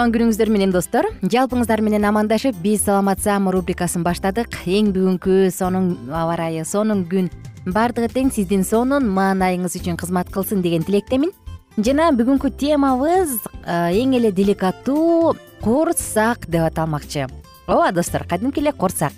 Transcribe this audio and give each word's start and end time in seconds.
кутман 0.00 0.14
күнүңүздөр 0.14 0.48
менен 0.48 0.70
достор. 0.72 1.04
Жалпыңыздар 1.28 1.82
менен 1.84 2.06
амандашып 2.08 2.56
биз 2.62 2.86
саламат 2.86 3.20
саама 3.20 3.52
рубрикасын 3.52 4.00
баштадык. 4.00 4.54
Эң 4.64 4.94
бүгүнкү 4.94 5.50
сонун 5.52 6.08
аба 6.08 6.38
ырайы 6.38 6.64
сонун 6.64 7.02
күн. 7.04 7.28
Баардыгы 7.66 8.08
тең 8.08 8.30
сиздин 8.32 8.64
сонун 8.64 9.10
маанайыңыз 9.12 9.76
үчүн 9.76 10.00
кызмат 10.00 10.32
кылсын 10.32 10.64
деген 10.64 10.86
тилектемин 10.88 11.34
жана 11.76 12.08
бүгүнкү 12.16 12.48
темабыз 12.56 13.36
эң 13.68 14.16
эле 14.16 14.32
деликаттуу 14.32 15.34
курсак 15.60 16.48
деп 16.48 16.64
аталмакчы 16.70 17.26
ооба 17.66 17.92
достор 17.92 18.24
кадимки 18.24 18.64
эле 18.64 18.72
курсак. 18.72 19.12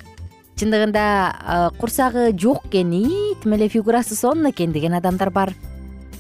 Чындыгында 0.58 1.70
курсагы 1.78 2.32
жок 2.34 2.66
экен 2.66 2.90
ии 2.90 3.36
тим 3.40 3.54
эле 3.54 3.68
фигурасы 3.68 4.16
сонун 4.18 4.50
экен 4.50 4.72
деген 4.72 4.98
адамдар 4.98 5.30
бар 5.30 5.54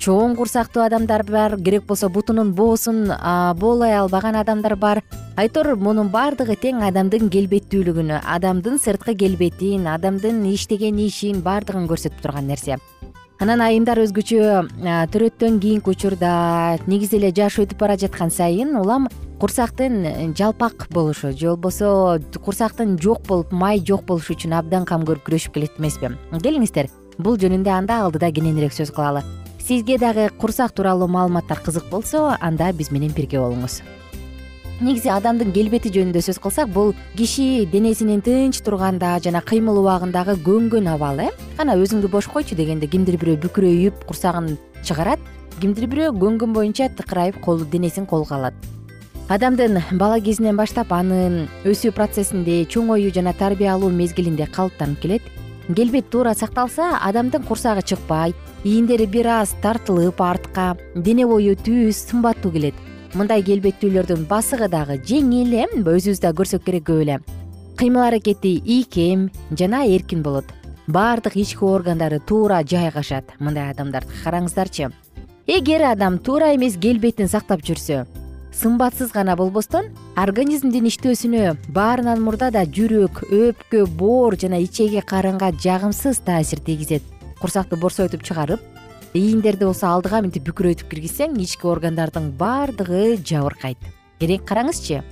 чоң 0.02 0.32
курсактуу 0.34 0.82
адамдар 0.82 1.22
бар 1.22 1.52
керек 1.62 1.84
болсо 1.86 2.08
бутунун 2.10 2.50
боосун 2.58 3.04
боолой 3.54 3.94
албаган 3.94 4.34
адамдар 4.34 4.74
бар. 4.74 5.02
Айтор 5.36 5.76
мунун 5.78 6.08
баардыгы 6.10 6.56
тең 6.58 6.80
адамдын 6.82 7.28
келбеттүүлүгүнө 7.30 8.18
адамдын 8.34 8.80
сырткы 8.82 9.14
келбетин 9.14 9.86
адамдын 9.86 10.40
иштеген 10.50 10.98
ишин 10.98 11.38
баардыгын 11.46 11.86
көрсөтүп 11.86 12.18
турган 12.24 12.50
нерсе. 12.50 12.80
Анан 13.38 13.62
айымдар 13.62 14.00
өзгөчө 14.02 14.40
төрөттөн 15.14 15.60
кийинки 15.62 15.94
учурда 15.94 16.32
негизи 16.86 17.20
эле 17.20 17.30
жаш 17.36 17.60
өтүп 17.62 17.78
бара 17.78 17.94
жаткан 17.98 18.30
сайын 18.34 18.74
улам 18.80 19.06
курсактын 19.38 20.34
жалпак 20.34 20.88
болушу 20.90 21.30
же 21.30 21.54
болбосо 21.54 22.18
курсактын 22.42 22.98
жок 22.98 23.22
болуп 23.28 23.52
май 23.52 23.78
жок 23.78 24.02
болушу 24.10 24.34
үчүн 24.34 24.58
абдан 24.58 24.84
кам 24.84 25.06
көрүп 25.06 25.28
күрөшүп 25.30 25.54
келет 25.54 25.78
эмеспи. 25.78 26.10
Келиңиздер 26.42 26.90
бул 27.18 27.38
жөнүндө 27.38 27.70
анда 27.70 28.02
алдыда 28.02 28.32
кененирээк 28.34 28.74
сөз 28.74 28.90
кылалы 28.90 29.22
сизге 29.72 29.96
дагы 29.96 30.28
курсак 30.36 30.72
тууралуу 30.72 31.08
маалыматтар 31.08 31.58
кызык 31.64 31.88
болсо 31.88 32.36
анда 32.40 32.72
биз 32.76 32.90
менен 32.92 33.12
бирге 33.16 33.38
болуңуз. 33.40 33.80
Негизи 34.84 35.08
адамдын 35.08 35.52
келбети 35.54 35.88
жөнүндө 35.94 36.20
сөз 36.26 36.40
кылсак 36.44 36.68
бул 36.68 36.92
киши 37.16 37.64
денесинин 37.72 38.20
тынч 38.20 38.60
турганда 38.66 39.14
жана 39.24 39.40
кыймыл 39.40 39.78
убагындагы 39.80 40.36
көнгөн 40.44 40.90
абалы 40.92 41.30
э? 41.30 41.32
Кана 41.56 41.78
өзүңдү 41.80 42.10
бош 42.12 42.28
койчу 42.28 42.58
дегенде 42.58 42.86
кимдир 42.86 43.16
бирөө 43.16 43.38
бүкүрөйүп 43.46 44.04
курсагын 44.10 44.58
чыгарат 44.84 45.24
кимдир 45.62 45.88
бирөө 45.88 46.12
көнгөн 46.20 46.52
боюнча 46.52 46.90
тыкырайып 46.92 47.40
колу 47.40 47.64
денесин 47.64 48.04
колго 48.04 48.34
алат. 48.34 48.54
Адамдын 49.32 49.80
бала 49.92 50.20
кезинен 50.20 50.58
баштап 50.60 50.92
анын 50.92 51.46
өсүү 51.64 51.94
процессинде 51.96 52.66
чоңоюу 52.68 53.14
жана 53.14 53.32
тарбия 53.32 53.72
алуу 53.72 53.88
мезгилинде 53.88 54.50
калыптанып 54.52 55.00
келет 55.00 55.32
келбет 55.68 56.10
туура 56.10 56.34
сакталса 56.34 56.98
адамдын 57.00 57.42
курсагы 57.42 57.82
чыкпайт. 57.82 58.34
Ийиндери 58.64 59.06
бир 59.06 59.26
аз 59.26 59.54
тартылып 59.62 60.20
артка 60.20 60.76
дене 60.94 61.26
бою 61.26 61.54
түз 61.56 61.98
сымбаттуу 62.08 62.52
келет. 62.52 62.74
Мындай 63.14 63.42
келбеттүүлөрдүн 63.42 64.26
басыгы 64.28 64.68
дагы 64.68 64.98
жеңил 65.02 65.52
э 65.54 65.66
өзүбүз 65.82 66.20
да 66.20 66.32
көрсөк 66.32 66.64
керек 66.64 66.84
көп 66.84 67.02
эле. 67.02 67.20
Кыймыл 67.76 68.08
аракети 68.08 68.62
ийкем 68.64 69.30
жана 69.50 69.84
эркин 69.86 70.22
болот. 70.22 70.44
Баардык 70.86 71.36
ички 71.36 71.64
органдары 71.64 72.20
туура 72.20 72.62
жайгашат. 72.64 73.24
Мындай 73.38 73.70
адамдарды 73.70 74.12
караңыздарчы. 74.24 74.92
Эгер 75.46 75.82
адам 75.82 76.18
туура 76.18 76.54
эмес 76.54 76.76
келбетин 76.76 77.28
сактап 77.28 77.60
жүрсө 77.60 78.06
сымбатсыз 78.52 79.12
гана 79.12 79.34
болбостон 79.36 79.88
организмдин 80.16 80.84
иштөөсүнө 80.90 81.56
баарынан 81.72 82.20
мурда 82.20 82.50
да 82.52 82.66
жүрөк 82.68 83.22
өпкө 83.32 83.86
боор 83.98 84.36
жана 84.36 84.60
ичеги 84.60 85.00
карынга 85.00 85.50
жагымсыз 85.56 86.20
таасир 86.26 86.60
тийгизет. 86.60 87.02
Курсакты 87.40 87.76
борсойтуп 87.76 88.22
чыгарып 88.22 88.60
ийиндерди 89.14 89.64
болсо 89.64 89.88
алдыга 89.88 90.20
мынтип 90.20 90.44
бүкүрөйтүп 90.50 90.92
киргизсең 90.92 91.40
ички 91.40 91.66
органдардын 91.66 92.30
баардыгы 92.36 93.16
жабыркайт. 93.24 93.80
Керек 94.20 94.44
караңызчы. 94.44 95.02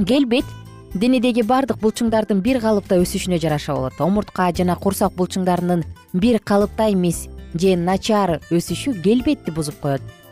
Келбет 0.00 0.48
денедеги 0.94 1.44
баардык 1.44 1.78
булчуңдардын 1.84 2.40
бир 2.40 2.62
калыпта 2.64 2.96
өсүшүнө 2.96 3.38
жараша 3.44 3.76
болот. 3.76 4.00
Омуртка 4.00 4.50
жана 4.56 4.76
курсак 4.80 5.12
булчуңдарынын 5.20 5.84
бир 6.12 6.40
калыпта 6.40 6.88
эмес 6.90 7.26
же 7.54 7.76
начар 7.76 8.40
өсүшү 8.50 9.00
келбетти 9.02 9.52
бузуп 9.52 9.80
коет 9.84 10.23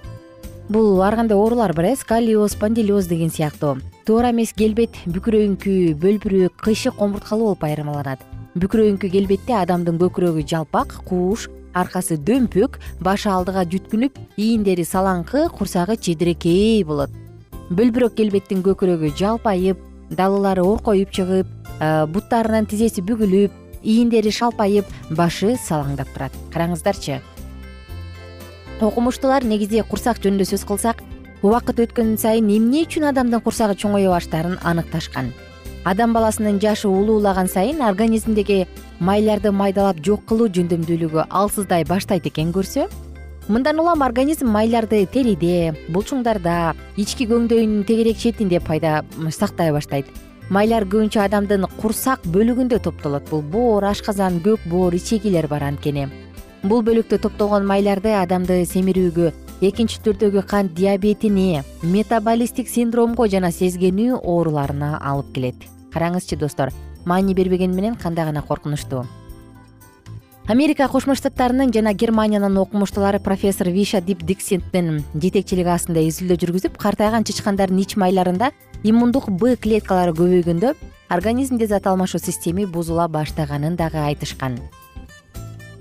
бул 0.69 1.03
ар 1.03 1.17
кандай 1.17 1.37
оорулар 1.37 1.73
бар 1.75 1.85
э? 1.85 1.97
Сколиоз 1.97 2.53
спондилоз 2.53 3.07
деген 3.07 3.31
сыяктуу. 3.31 3.79
Туура 4.07 4.31
эмес 4.31 4.53
келбет 4.53 4.95
бүкүрөйүңкү 5.07 5.95
бөлбүрөөк 5.99 6.61
кыйшык 6.63 7.01
омурткалуу 7.01 7.53
болуп 7.53 7.65
айырмаланат. 7.65 8.21
Бүкүрөйүңкү 8.55 9.11
келбетте 9.11 9.55
адамдын 9.57 9.99
көкүрөгү 10.01 10.45
жалпак 10.49 11.01
кууш 11.09 11.49
аркасы 11.75 12.19
дөмпөк 12.19 12.79
башы 13.01 13.31
алдыга 13.33 13.65
жүткүнүп 13.65 14.19
ийиндери 14.37 14.85
салаңкы 14.85 15.49
курсагы 15.57 15.97
чедирекей 15.97 16.85
болот. 16.85 17.11
Бөлбүрөк 17.71 18.15
келбеттин 18.19 18.63
көкүрөгү 18.63 19.15
жалпайып 19.17 19.81
далылары 20.11 20.63
оркоюп 20.63 21.13
чыгып 21.17 21.49
буттарынын 22.13 22.69
тизеси 22.69 23.05
бүгүлүп 23.09 23.83
ийиндери 23.83 24.31
шалпайып 24.31 24.87
башы 25.17 25.57
салаңдап 25.57 26.13
турат. 26.15 26.37
Караңыздарчы 26.53 27.23
окумуштуулар 28.87 29.45
негизи 29.47 29.83
курсак 29.89 30.19
жөнүндө 30.23 30.47
сөз 30.49 30.65
кылсак 30.67 31.03
убакыт 31.43 31.81
өткөн 31.85 32.17
сайын 32.19 32.51
эмне 32.51 32.85
үчүн 32.87 33.09
адамдын 33.11 33.43
курсагы 33.43 33.77
чоңое 33.79 34.09
баштаарын 34.11 34.59
аныкташкан? 34.63 35.33
Адам 35.85 36.13
баласынын 36.15 36.61
жашы 36.63 36.89
улуулаган 36.89 37.49
сайын 37.51 37.83
организмдеги 37.83 38.67
майларды 39.01 39.51
майдалап 39.51 39.99
жок 40.07 40.25
кылуу 40.31 40.47
жөндөмдүүлүгү 40.55 41.27
алсыздай 41.29 41.85
баштайт 41.85 42.27
экен 42.31 42.53
көрсө? 42.55 42.89
Мындан 43.49 43.81
улам 43.83 44.03
организм 44.07 44.51
майларды 44.55 45.05
териде 45.11 45.75
булчуңдарда 45.91 46.75
ички 46.97 47.27
көңдөйүнүн 47.27 47.87
тегерек 47.87 48.19
четинде 48.23 48.61
пайда 48.63 49.03
сактай 49.31 49.73
баштайт. 49.75 50.07
Майлар 50.51 50.87
көбүнчө 50.87 51.25
адамдын 51.25 51.67
курсак 51.81 52.23
бөлүгүндө 52.31 52.79
топтолот. 52.87 53.27
Бул 53.31 53.43
боор 53.43 53.91
ашказан 53.91 54.39
көк 54.45 54.63
боор 54.71 54.95
ичегилер 54.95 55.49
бар 55.51 55.67
анткени 55.67 56.07
бул 56.63 56.83
бөлүктө 56.87 57.19
топтолгон 57.25 57.67
майларды 57.67 58.13
адамды 58.15 58.61
семирүүгө 58.71 59.33
экинчи 59.67 59.99
түрдөгү 60.05 60.45
кант 60.47 60.75
диабетине 60.79 61.65
метаболисттик 61.83 62.71
синдромго 62.71 63.27
жана 63.31 63.51
сезгенүү 63.55 64.21
ооруларына 64.21 64.97
алып 64.99 65.33
келет. 65.35 65.67
Караңызчы 65.93 66.39
достор 66.39 66.71
маани 67.05 67.35
бербегени 67.35 67.75
менен 67.75 67.95
кандай 67.97 68.25
гана 68.25 68.43
коркунучтуу 68.43 69.05
америка 70.49 70.89
кошмо 70.89 71.15
штаттарынын 71.15 71.73
жана 71.73 71.95
германиянын 71.95 72.59
окумуштуулары 72.59 73.21
профессор 73.21 73.71
виша 73.71 74.01
дип 74.01 74.23
диксенттин 74.27 75.03
жетекчилиги 75.15 75.71
астында 75.71 76.03
изилдөө 76.09 76.41
жүргүзүп 76.43 76.79
картайган 76.79 77.25
чычкандардын 77.25 77.83
ич 77.83 77.97
майларында 77.97 78.51
иммундук 78.83 79.31
б 79.31 79.57
клеткалары 79.57 80.15
көбөйгөндө 80.19 80.75
организмде 81.11 81.67
зат 81.67 81.87
алмашуу 81.87 82.21
системи 82.21 82.67
бузула 82.67 83.09
баштаганын 83.09 83.77
дагы 83.77 84.03
айтышкан 84.03 84.59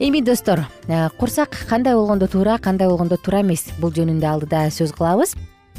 эми 0.02 0.20
достор 0.22 0.66
э, 0.88 1.10
курсак 1.20 1.52
кандай 1.70 1.94
болгондо 1.94 2.28
туура 2.28 2.58
кандай 2.58 2.88
болгондо 2.88 3.18
туура 3.18 3.42
эмес. 3.42 3.68
Бул 3.78 3.92
жөнүндө 3.94 4.26
алдыда 4.26 4.66
сөз 4.74 4.96
кылабыз. 4.98 5.36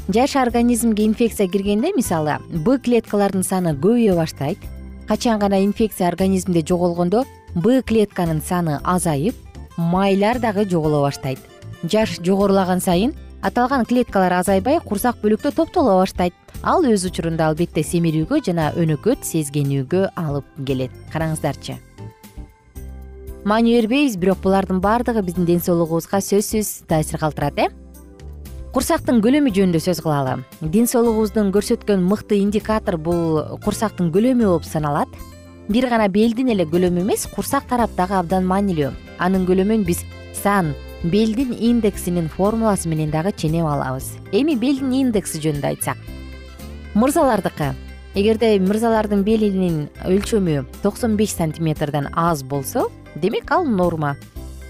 Жаш 0.07 0.37
организмге 0.39 1.03
инфекция 1.05 1.49
киргенде 1.51 1.91
мисалы 1.95 2.37
б 2.47 2.77
клеткалардын 2.79 3.43
саны 3.43 3.75
көбөйө 3.75 4.15
баштайт. 4.15 4.57
Качан 5.07 5.39
гана 5.39 5.59
инфекция 5.59 6.07
организмде 6.07 6.63
жоголгондо 6.63 7.25
б 7.55 7.81
клетканын 7.81 8.41
саны 8.41 8.79
азайып 8.83 9.35
майлар 9.77 10.39
дагы 10.39 10.63
жоголо 10.69 11.01
баштайт. 11.03 11.39
Жаш 11.83 12.21
жогорулаган 12.23 12.79
сайын 12.79 13.13
аталган 13.41 13.83
клеткалар 13.83 14.39
азайбай 14.39 14.79
курсак 14.79 15.19
бөлүктө 15.19 15.51
топтоло 15.51 15.99
баштайт. 15.99 16.33
Ал 16.63 16.85
өз 16.87 17.03
учурунда 17.09 17.51
албетте 17.51 17.83
семирүүгө 17.83 18.39
жана 18.45 18.71
өнөкөт 18.71 19.27
сезгенүүгө 19.27 20.13
алып 20.15 20.47
келет. 20.63 20.95
Караңыздарчы 21.11 21.75
маани 23.45 23.75
бербейбиз 23.75 24.15
бирок 24.17 24.39
булардын 24.39 24.79
баардыгы 24.79 25.21
биздин 25.21 25.45
ден 25.45 25.59
соолугубузга 25.59 26.21
сөзсүз 26.23 26.85
таасир 26.87 27.19
калтырат 27.19 27.57
э? 27.59 27.65
Курсактын 28.71 29.19
көлөмү 29.21 29.51
жөнүндө 29.53 29.81
сөз 29.83 29.99
кылалы. 30.01 30.37
Ден 30.61 30.87
соолугубуздун 30.87 31.51
көрсөткөн 31.51 32.05
мыкты 32.07 32.39
индикатор 32.39 32.95
бул 32.97 33.41
курсактын 33.65 34.13
көлөмү 34.15 34.47
болуп 34.47 34.63
саналат. 34.63 35.11
Бир 35.67 35.89
гана 35.91 36.07
белдин 36.07 36.53
эле 36.55 36.63
көлөмү 36.63 37.03
эмес 37.03 37.27
курсак 37.35 37.67
тарап 37.67 37.91
дагы 37.99 38.15
абдан 38.15 38.47
маанилүү. 38.47 38.93
Анын 39.19 39.45
көлөмүн 39.45 39.83
биз 39.83 40.05
сан 40.39 40.71
белдин 41.03 41.51
индексинин 41.51 42.31
формуласы 42.31 42.87
менен 42.87 43.11
дагы 43.11 43.35
ченеп 43.35 43.67
алабыз. 43.67 44.13
Эми 44.31 44.55
белдин 44.55 44.95
индекси 45.03 45.43
жөнүндө 45.43 45.73
айтсак. 45.73 45.99
Мырзалардыкы. 46.95 47.73
Эгерде 48.15 48.55
мырзалардын 48.59 49.23
белинин 49.27 49.87
өлчөмү 50.07 50.63
токсон 50.81 51.17
беш 51.17 51.35
сантиметрден 51.35 52.07
аз 52.13 52.43
болсо 52.43 52.89
демек 53.15 53.51
ал 53.51 53.65
норма. 53.65 54.15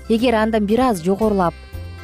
Эгер 0.10 0.36
андан 0.36 0.66
бир 0.66 0.80
аз 0.80 1.02
жогорулап 1.04 1.54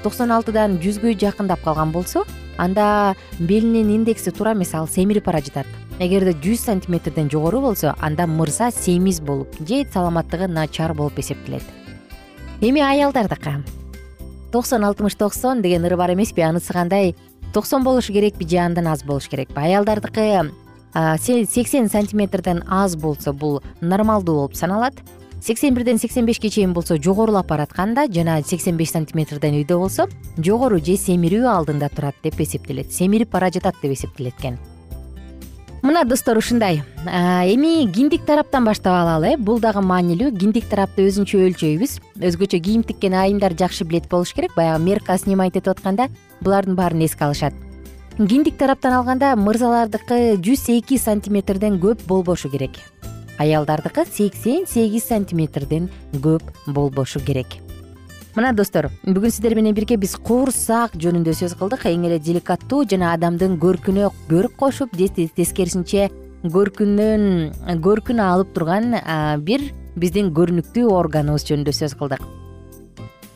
токсон 0.03 0.31
алтыдан 0.31 0.77
жүзгө 0.80 1.18
жакындап 1.19 1.62
калган 1.63 1.91
болсо 1.91 2.24
анда 2.57 3.15
белинин 3.39 3.89
индекси 3.89 4.31
туура 4.31 4.53
эмес 4.53 4.74
ал 4.74 4.88
семирип 4.88 5.25
бара 5.25 5.41
жатат 5.41 5.68
эгерде 6.00 6.31
жүз 6.31 6.63
сантиметрден 6.63 7.30
жогору 7.30 7.59
болсо 7.62 7.95
анда 8.00 8.25
мырза 8.27 8.71
семиз 8.71 9.19
болуп 9.19 9.56
же 9.68 9.83
саламаттыгы 9.94 10.47
начар 10.47 10.94
болуп 10.94 11.19
эсептелет. 11.19 11.63
Эми 12.62 12.81
аялдардыкы. 12.81 13.63
Токсон 14.51 14.86
алтымыш 14.86 15.15
токсон 15.15 15.62
деген 15.62 15.86
ыры 15.86 15.97
бар 15.97 16.13
эмеспи 16.13 16.41
анысы 16.41 16.74
кандай? 16.74 17.15
Токсон 17.53 17.83
болушу 17.83 18.13
керекпи 18.13 18.47
же 18.47 18.57
андан 18.57 18.88
аз 18.88 19.03
болушу 19.03 19.30
керекпи? 19.30 19.59
Аялдардыкы 19.59 20.51
сексен 20.94 21.89
сантиметрден 21.89 22.63
аз 22.68 22.95
болсо 22.95 23.33
бул 23.33 23.62
нормалдуу 23.81 24.36
болуп 24.36 24.56
саналат 24.56 24.94
сексен 25.41 25.74
бирден 25.74 26.00
сексен 26.00 26.25
бешке 26.25 26.50
чейин 26.50 26.74
болсо 26.74 26.97
жогорулап 26.97 27.47
баратканда 27.47 28.07
жана 28.12 28.41
сексен 28.44 28.77
беш 28.77 28.91
сантиметрден 28.91 29.56
үйдө 29.62 29.77
болсо 29.77 30.07
жогору 30.38 30.80
же 30.80 30.97
семирүү 30.97 31.47
алдында 31.47 31.89
турат 31.89 32.15
деп 32.24 32.39
эсептелет. 32.39 32.91
Семирип 32.94 33.31
бара 33.31 33.51
жатат 33.51 33.75
деп 33.81 33.94
эсептелет 33.94 34.33
экен 34.39 34.59
мына 35.81 36.03
достор 36.03 36.38
ушундай. 36.38 36.83
Эми 37.06 37.91
киндик 37.91 38.25
тараптан 38.25 38.65
баштап 38.65 38.94
алалы. 38.94 39.33
Э 39.33 39.38
бул 39.38 39.59
дагы 39.59 39.81
маанилүү. 39.81 40.31
Киндик 40.38 40.68
тарапты 40.69 41.07
өзүнчө 41.07 41.39
өлчөйбүз. 41.47 42.00
Өзгөчө 42.19 42.59
кийим 42.59 42.83
тиккен 42.83 43.13
айымдар 43.13 43.56
жакшы 43.57 43.86
билет 43.86 44.09
болуш 44.09 44.33
керек. 44.33 44.56
Баягы 44.56 44.83
мерка 44.83 45.18
снимать 45.18 45.56
этип 45.56 45.69
атканда 45.69 46.09
булардын 46.41 46.75
баарын 46.75 47.06
эске 47.06 47.25
алышат. 47.25 47.53
Киндик 48.18 48.57
тараптан 48.57 48.94
алганда 48.94 49.36
мырзалардыкы 49.36 50.36
жүз 50.44 50.68
эки 50.77 50.97
сантиметрден 50.97 51.80
көп 51.80 52.03
болбошу 52.06 52.50
керек 52.50 52.71
аялдардыкы 53.39 54.06
сексен 54.06 54.68
сегиз 54.68 55.07
сантиметрден 55.09 55.89
көп 56.13 56.44
болбошу 56.68 57.19
керек. 57.24 57.57
Мына 58.36 58.53
достор 58.53 58.91
бүгүн 59.07 59.31
сиздер 59.33 59.56
менен 59.57 59.74
бирге 59.74 59.97
биз 59.97 60.13
курсак 60.15 60.94
жөнүндө 61.00 61.33
сөз 61.33 61.56
кылдык. 61.57 61.88
Эң 61.89 62.06
эле 62.07 62.19
деликаттуу 62.19 62.83
жана 62.88 63.13
адамдын 63.18 63.57
көркүнө 63.59 64.12
көрк 64.30 64.56
кошуп 64.59 64.94
тескерисинче 64.95 66.09
көркүнөн 66.44 67.80
көркүн 67.83 68.21
алып 68.24 68.53
турган 68.56 68.94
бир 69.44 69.65
биздин 70.00 70.30
көрүнүктүү 70.36 70.91
органыбыз 70.94 71.47
жөнүндө 71.50 71.74
сөз 71.80 71.97
кылдык. 72.00 72.21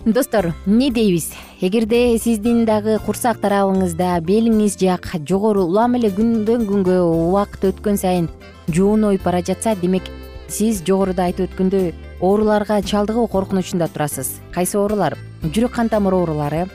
Достор 0.05 0.51
эмне 0.67 0.91
дейбиз? 0.91 1.31
Эгерде 1.63 2.17
сиздин 2.19 2.65
дагы 2.67 2.97
курсак 3.05 3.37
тарабыңызда 3.39 4.17
белиңиз 4.27 4.75
жак 4.79 5.07
жогору 5.25 5.63
улам 5.63 5.95
эле 5.95 6.11
күндөн 6.11 6.65
күнгө 6.67 6.97
убакыт 7.07 7.69
өткөн 7.71 7.99
сайын 7.99 8.27
жуунуйуп 8.67 9.23
бара 9.23 9.41
жатса 9.41 9.75
демек 9.75 10.03
сиз 10.47 10.83
жогоруда 10.85 11.27
айтып 11.29 11.49
өткөндөй 11.49 11.93
ооруларга 12.21 12.81
чалдыгуу 12.81 13.27
коркунучунда 13.27 13.87
турасыз. 13.87 14.39
Кайсы 14.53 14.77
оорулар? 14.77 15.17
Жүрөк 15.43 15.73
кан 15.75 15.89
тамыр 15.89 16.13
оорулары 16.13 16.67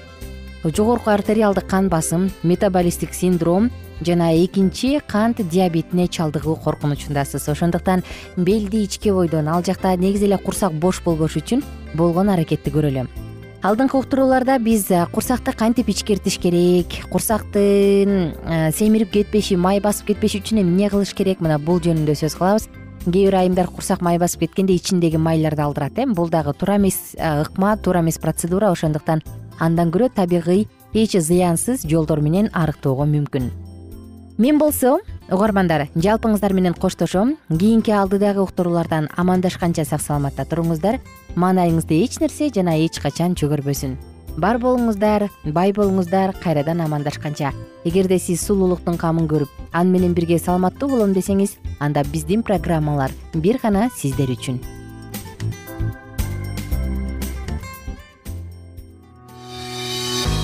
жогорку 0.65 1.11
артериалдык 1.11 1.69
кан 1.69 1.89
басым 1.89 2.31
метаболисттик 2.43 3.15
синдром 3.15 3.71
жана 4.01 4.33
экинчи 4.35 5.01
кант 5.07 5.41
диабетине 5.49 6.09
чалдыгуу 6.09 6.57
коркунучундасыз. 6.57 7.49
Ошондуктан 7.49 8.05
белди 8.37 8.85
ичке 8.85 9.13
бойдон 9.13 9.49
ал 9.49 9.65
жакта 9.65 9.97
негизи 9.97 10.27
эле 10.27 10.39
курсак 10.39 10.73
бош 10.73 11.03
болбош 11.05 11.37
үчүн 11.37 11.65
болгон 11.95 12.29
аракетти 12.29 12.71
көрөлү 12.71 13.28
алдыңкы 13.59 13.99
уктурууларда 13.99 14.59
биз 14.63 14.87
курсакты 15.13 15.53
кантип 15.57 15.89
ичкертиш 15.91 16.39
керек? 16.39 16.95
Курсактын 17.11 18.33
семирип 18.75 19.11
кетпеши 19.11 19.57
май 19.59 19.81
басып 19.83 20.13
кетпеш 20.13 20.39
үчүн 20.39 20.63
эмне 20.63 20.91
кылыш 20.93 21.15
керек? 21.19 21.43
Мына 21.43 21.59
бул 21.59 21.81
жөнүндө 21.83 22.15
сөз 22.21 22.39
кылабыз. 22.39 22.69
Кээ 23.09 23.31
бир 23.31 23.39
айымдар 23.41 23.67
курсак 23.73 24.03
май 24.05 24.19
басып 24.19 24.47
кеткенде 24.47 24.77
ичиндеги 24.79 25.19
майларды 25.19 25.63
алдырат 25.63 25.99
э. 25.99 26.07
Бул 26.07 26.29
дагы 26.29 26.53
туура 26.55 26.77
эмес 26.77 27.17
ыкма 27.19 27.77
туура 27.77 28.01
эмес 28.01 28.19
процедура. 28.19 28.71
Ошондуктан 28.71 29.23
андан 29.59 29.91
көрө 29.91 30.11
табигый 30.15 30.69
эч 30.93 31.19
зыянсыз 31.19 31.83
жолдор 31.83 32.21
менен 32.21 32.51
арыктоого 32.53 33.07
мүмкүн. 33.07 33.51
Мен 34.39 34.59
болсо 34.59 34.99
угармандар 35.31 35.89
жалпыңыздар 35.95 36.53
менен 36.53 36.75
коштошом. 36.75 37.37
Кийинки 37.49 37.91
алдыдагы 37.91 38.41
уктуруулардан 38.43 39.09
амандашканча 39.17 39.85
сак 39.85 40.01
саламатта 40.01 40.45
туруңуздар. 40.49 41.01
Маанайыңызды 41.37 42.03
эч 42.05 42.21
нерсе 42.21 42.51
жана 42.55 42.79
эч 42.79 43.01
качан 43.03 43.35
чөгөрбөсүн. 43.35 43.97
Бар 44.39 44.61
болуңуздар 44.63 45.29
бай 45.45 45.73
болуңуздар 45.73 46.35
кайрадан 46.43 46.81
амандашканча. 46.81 47.53
Эгерде 47.85 48.19
сиз 48.19 48.47
сулуулуктун 48.47 48.97
камын 48.97 49.29
көрүп 49.29 49.49
аны 49.73 49.91
менен 49.99 50.15
бирге 50.15 50.39
саламаттуу 50.39 50.89
болом 50.89 51.15
десеңиз 51.17 51.59
анда 51.81 52.05
биздин 52.13 52.43
программалар 52.43 53.15
бир 53.35 53.61
гана 53.63 53.89
сиздер 53.97 54.31
үчүн 54.35 54.61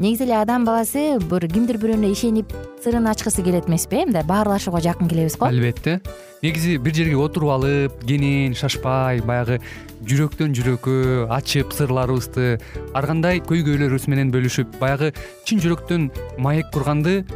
негизи 0.00 0.24
эле 0.24 0.38
адам 0.40 0.64
баласы 0.64 1.18
бир 1.20 1.44
кимдир 1.52 1.76
бирөөнө 1.76 2.08
ишенип 2.14 2.54
сырын 2.80 3.04
ачкысы 3.10 3.42
келет 3.44 3.68
эмеспи 3.68 4.00
э 4.00 4.06
мындай 4.06 4.24
баарлашууга 4.24 4.80
жакын 4.80 5.08
келебиз 5.08 5.36
го. 5.36 5.44
Албетте. 5.44 6.00
Негизи 6.42 6.78
бир 6.78 6.94
жерге 6.94 7.16
отуруп 7.16 7.50
алып 7.50 8.04
кенен 8.08 8.54
шашпай 8.54 9.20
баягы 9.20 9.60
жүрөктөн 10.08 10.56
жүрөккө 10.56 11.28
ачып 11.36 11.74
сырларыбызды 11.76 12.58
ар 12.94 13.06
кандай 13.06 13.42
көйгөйлөрүбүз 13.44 14.08
менен 14.08 14.32
бөлүшүп 14.32 14.78
баягы 14.80 15.12
чын 15.44 15.60
жүрөктөн 15.60 16.08
маек 16.38 16.72
курганды 16.72 17.26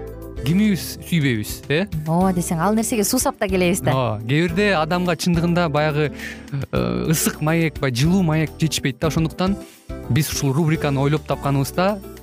кимибиз 0.47 0.97
сүйбөйбүз 1.05 1.53
э? 1.69 1.85
Ооба 2.09 2.33
десең 2.33 2.65
ал 2.65 2.75
нерсеге 2.75 3.05
суусап 3.05 3.37
да 3.39 3.49
келебиз 3.49 3.85
да. 3.85 3.93
Ооба 3.93 4.25
кээ 4.25 4.49
бирде 4.49 4.73
адамга 4.73 5.17
чындыгында 5.21 5.69
баягы 5.69 6.11
э, 6.73 7.07
ысык 7.13 7.43
маек 7.45 7.77
баягы 7.79 8.01
жылуу 8.07 8.23
маек 8.23 8.57
жетишпейт 8.59 9.01
да. 9.01 9.13
Ошондуктан 9.13 9.59
биз 10.09 10.33
ушул 10.33 10.53
рубриканы 10.53 11.01
ойлоп 11.01 11.29
тапканыбызда 11.29 12.01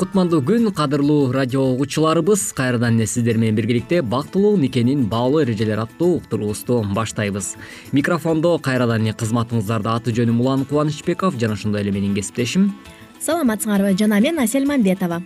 кутмандуу 0.00 0.40
күн 0.40 0.70
кадырлуу 0.72 1.30
радио 1.32 1.60
угуучуларыбыз. 1.74 2.54
Кайрадан 2.56 2.96
эле 2.96 3.06
сиздер 3.06 3.36
менен 3.36 3.54
биргеликте 3.54 4.00
бактылуу 4.00 4.56
никенин 4.56 5.04
баалуу 5.04 5.42
эрежелери 5.42 5.82
аттуу 5.82 6.16
уктуруубузду 6.16 6.80
баштайбыз. 6.96 7.56
Микрофондо 7.92 8.56
кайрадан 8.58 9.04
эле 9.04 9.12
кызматыңыздарда 9.12 9.98
аты 10.00 10.14
жөнүм 10.16 10.40
улан 10.40 10.64
кубанычбеков. 10.64 11.36
Жана 11.36 11.52
ошондой 11.52 11.82
эле 11.82 11.92
менин 11.92 12.14
кесиптешим. 12.14 12.72
Саламатсыңарбы 13.20 13.92
жана 13.98 14.20
мен 14.24 14.40
асель 14.40 14.64
мамбетова 14.64 15.20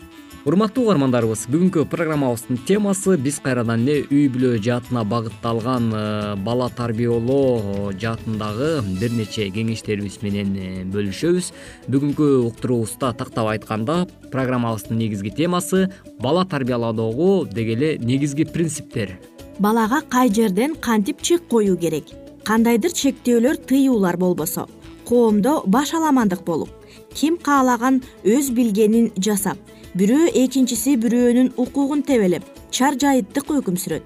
урматтуу 0.44 0.82
угармандарыбыз 0.84 1.46
бүгүнкү 1.48 1.86
программабыздын 1.88 2.58
темасы 2.68 3.14
биз 3.16 3.38
кайрадан 3.40 3.86
эле 3.86 4.02
үй 4.12 4.26
бүлө 4.28 4.58
жаатына 4.60 5.00
багытталган 5.08 5.86
э, 5.88 6.00
бала 6.44 6.66
тарбиялоо 6.68 7.94
жаатындагы 7.96 8.82
бир 9.00 9.14
нече 9.16 9.46
кеңештерибиз 9.54 10.18
менен 10.20 10.52
э, 10.52 10.66
бөлүшөбүз 10.92 11.48
бүгүнкү 11.88 12.28
уктуруубузда 12.50 13.14
тактап 13.16 13.48
айтканда 13.54 14.02
программабыздын 14.34 15.00
негизги 15.00 15.32
темасы 15.32 15.86
бала 16.20 16.44
тарбиялоодогу 16.44 17.46
деги 17.48 17.78
эле 17.78 17.96
негизги 17.98 18.44
принциптер. 18.44 19.16
Балага 19.58 20.02
кай 20.02 20.28
жерден 20.28 20.76
кантип 20.76 21.22
чек 21.22 21.48
коюу 21.48 21.78
керек? 21.78 22.12
Кандайдыр 22.44 22.92
чектөөлөр 22.92 23.64
тыюулар 23.64 24.20
болбосо? 24.20 24.68
Коомдо 25.08 25.62
баш 25.64 25.94
аламандык 25.94 26.44
болуп 26.44 26.68
ким 27.14 27.38
каалаган 27.38 28.02
өз 28.24 28.50
билгенин 28.52 29.12
жасап 29.16 29.58
бирөө 29.94 30.32
экинчиси 30.42 30.96
бирөөнүн 30.98 31.52
укугун 31.56 32.02
тебелеп 32.02 32.46
чар 32.74 32.96
жайыттык 32.98 33.50
өкүм 33.58 33.76
сүрөт. 33.78 34.02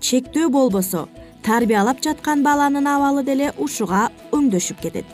Чектөө 0.00 0.48
болбосо 0.52 1.02
тарбиялап 1.44 2.00
жаткан 2.04 2.42
баланын 2.46 2.86
абалы 2.88 3.24
деле 3.24 3.50
ушуга 3.58 4.06
өңдөшүп 4.32 4.80
кетет. 4.80 5.04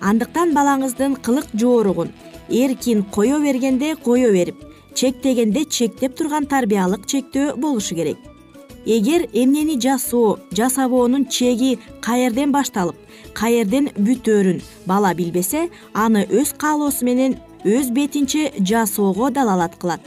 Андыктан 0.00 0.52
балаңыздын 0.52 1.16
кылык 1.24 1.48
жооругун 1.54 2.12
эркин 2.50 3.04
кое 3.14 3.38
бергенде 3.40 3.94
кое 3.96 4.30
берип 4.32 4.60
чектегенде 4.94 5.64
чектеп 5.64 6.18
турган 6.18 6.46
тарбиялык 6.46 7.06
чектөө 7.06 7.56
болушу 7.56 7.94
керек. 7.94 8.18
Эгер 8.84 9.28
эмнени 9.32 9.78
жасоо 9.80 10.38
жасабоонун 10.50 11.24
чеги 11.30 11.78
каерден 12.00 12.52
башталып 12.52 12.96
каерден 13.32 13.88
бүтөөрүн 13.96 14.60
бала 14.86 15.14
билбесе 15.14 15.68
аны 15.94 16.26
өз 16.26 16.52
каалоосу 16.58 17.06
менен 17.06 17.38
өз 17.64 17.90
бетинче 17.94 18.50
жасоого 18.58 19.30
далалат 19.30 19.76
кылат 19.78 20.00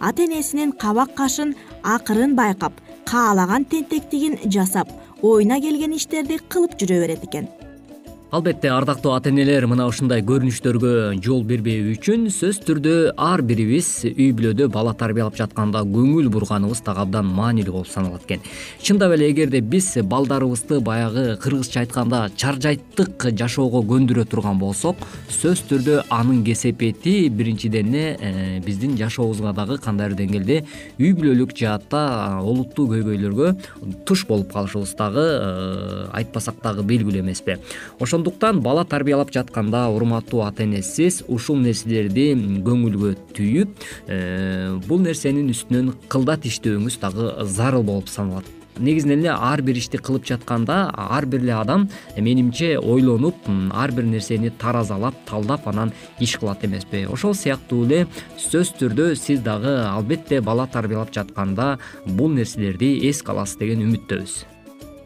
ата 0.00 0.24
энесинин 0.24 0.72
кабак 0.72 1.14
кашын 1.14 1.54
акырын 1.82 2.34
байкап 2.36 2.72
каалаган 3.10 3.64
тентектигин 3.64 4.36
жасап 4.44 4.88
оюна 5.22 5.60
келген 5.60 5.96
иштерди 5.96 6.36
кылып 6.52 6.76
жүрө 6.80 7.00
берет 7.00 7.24
экен 7.24 7.48
албетте 8.30 8.68
ардактуу 8.70 9.10
ата 9.10 9.28
энелер 9.28 9.64
мына 9.66 9.88
ушундай 9.90 10.22
көрүнүштөргө 10.22 10.90
жол 11.24 11.40
бербөө 11.42 11.96
үчүн 11.96 12.28
сөзсүз 12.30 12.60
түрдө 12.62 12.92
ар 13.18 13.42
бирибиз 13.42 13.88
үй 14.06 14.28
бүлөдө 14.38 14.68
бала 14.70 14.92
тарбиялап 14.94 15.34
жатканда 15.34 15.82
көңүл 15.90 16.28
бурганыбыз 16.30 16.84
дагы 16.86 17.02
абдан 17.02 17.26
маанилүү 17.26 17.74
болуп 17.74 17.90
саналат 17.90 18.22
экен. 18.28 18.44
Чындап 18.78 19.16
эле 19.16 19.32
эгерде 19.32 19.58
биз 19.60 19.96
балдарыбызды 20.12 20.78
баягы 20.78 21.34
кыргызча 21.42 21.80
айтканда 21.82 22.28
чаржайттык 22.36 23.26
жашоого 23.34 23.82
көндүрө 23.90 24.28
турган 24.30 24.62
болсок 24.62 25.02
сөзсүз 25.26 25.64
түрдө 25.72 25.98
анын 26.14 26.44
кесепети 26.46 27.16
биринчиден 27.34 27.90
эле 27.98 28.62
биздин 28.62 28.94
жашообузга 29.00 29.56
дагы 29.58 29.80
кандайдыр 29.82 30.20
деңгээлде 30.22 30.60
үй 31.00 31.12
бүлөлүк 31.18 31.56
жаатта 31.58 32.38
олуттуу 32.44 32.86
көйгөйлөргө 32.94 33.52
туш 34.06 34.22
болуп 34.30 34.54
калышыбыз 34.54 34.94
дагы 34.94 35.26
э, 35.26 36.06
айтпасак 36.22 36.62
дагы 36.62 36.86
белгилүү 36.86 37.24
эмеспи. 37.24 37.58
Ошон 37.98 38.19
ошондуктан 38.20 38.60
бала 38.60 38.84
тарбиялап 38.84 39.32
жатканда 39.32 39.88
урматтуу 39.88 40.42
ата 40.44 40.64
эне 40.64 40.82
сиз 40.82 41.22
ушул 41.28 41.56
нерселерди 41.56 42.34
көңүлгө 42.66 43.14
түйүп 43.32 43.70
э, 44.08 44.76
бул 44.86 45.00
нерсенин 45.00 45.48
үстүнөн 45.48 45.94
кылдат 46.08 46.44
иштөөңүз 46.44 46.98
дагы 47.00 47.46
зарыл 47.46 47.82
болуп 47.82 48.08
саналат. 48.08 48.44
Негизинен 48.78 49.24
эле 49.24 49.32
ар 49.32 49.62
бир 49.62 49.76
ишти 49.76 49.96
кылып 49.96 50.26
жатканда 50.28 50.92
ар 50.92 51.24
бир 51.24 51.40
эле 51.40 51.54
адам 51.56 51.88
менимче 52.16 52.76
ойлонуп 52.78 53.48
ар 53.72 53.92
бир 53.92 54.04
нерсени 54.04 54.50
таразалап 54.50 55.14
талдап 55.24 55.66
анан 55.68 55.92
иш 56.20 56.36
кылат 56.36 56.64
эмеспи. 56.64 57.06
Ошол 57.08 57.34
сыяктуу 57.34 57.86
эле 57.86 58.06
сөзсүз 58.36 58.76
түрдө 58.80 59.14
сиз 59.16 59.40
дагы 59.40 59.80
албетте 59.88 60.40
бала 60.40 60.68
тарбиялап 60.68 61.12
жатканда 61.14 61.78
бул 62.06 62.28
нерселерди 62.28 62.98
эске 63.08 63.32
аласыз 63.32 63.58
деген 63.64 63.88
үмүттөбүз 63.88 64.49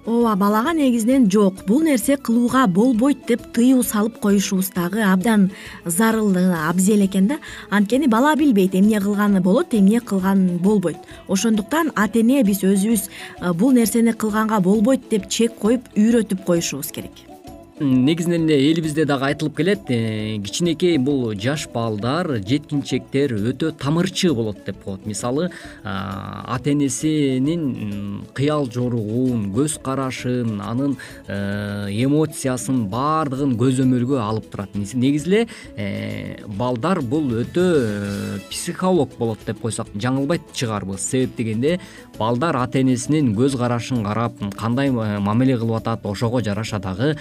ооба 0.06 0.36
балага 0.36 0.72
негизинен 0.72 1.30
жок. 1.30 1.64
Бул 1.66 1.82
нерсе 1.82 2.16
кылууга 2.16 2.66
болбойт 2.66 3.26
деп 3.28 3.42
тыюу 3.52 3.82
салып 3.82 4.18
коюшубуз 4.20 4.70
дагы. 4.74 5.02
Абдан 5.02 5.50
зарыл 5.84 6.36
абзел 6.68 7.04
экен 7.04 7.26
да. 7.26 7.38
Анткени 7.70 8.06
бала 8.06 8.36
билбейт 8.36 8.74
эмне 8.74 9.00
кылганы 9.00 9.40
болот 9.40 9.74
эмне 9.74 10.00
кылган 10.00 10.58
болбойт. 10.58 10.98
Ошондуктан 11.28 11.92
ата 11.94 12.20
эне 12.20 12.42
биз 12.42 12.62
өзүбүз 12.62 13.08
бул 13.54 13.72
нерсени 13.72 14.12
кылганга 14.12 14.60
болбойт 14.60 15.08
деп 15.10 15.28
чек 15.28 15.58
коюп 15.58 15.88
үйрөтүп 15.96 16.44
коюшубуз 16.44 16.92
керек 16.92 17.33
негизинен 17.80 18.46
эле 18.46 18.70
элибизде 18.70 19.04
дагы 19.04 19.26
айтылып 19.26 19.56
келет 19.56 19.90
э, 19.90 20.38
кичинекей 20.44 20.96
бул 20.98 21.32
жаш 21.34 21.66
балдар 21.74 22.36
жеткинчектер 22.38 23.34
өтө 23.34 23.72
тамырчы 23.74 24.32
болот 24.34 24.64
деп 24.64 24.78
коет. 24.84 25.06
Мисалы 25.06 25.50
ата 25.82 26.70
энесинин 26.70 28.24
кыял 28.32 28.70
жоругун 28.70 29.50
көз 29.54 29.80
карашын 29.82 30.60
анын 30.62 30.96
э, 31.26 31.90
эмоциясын 31.90 32.86
баардыгын 32.92 33.56
көзөмөлгө 33.58 34.20
алып 34.22 34.50
турат. 34.52 34.74
Негизи 34.74 35.28
эле 35.32 35.46
э, 35.76 36.44
балдар 36.46 37.02
бул 37.02 37.26
өтө 37.42 38.38
психолог 38.50 39.18
болот 39.18 39.42
деп 39.46 39.58
койсок 39.60 39.90
жаңылбайт 39.98 40.52
чыгарбыз. 40.54 41.02
Себеп 41.02 41.36
дегенде 41.36 41.80
балдар 42.18 42.54
ата 42.62 42.78
энесинин 42.78 43.34
көз 43.34 43.58
карашын 43.58 44.04
карап 44.06 44.38
кандай 44.54 44.90
мамиле 44.92 45.58
кылып 45.58 45.82
атат 45.82 46.06
ошого 46.06 46.40
жараша 46.44 46.78
дагы 46.78 47.16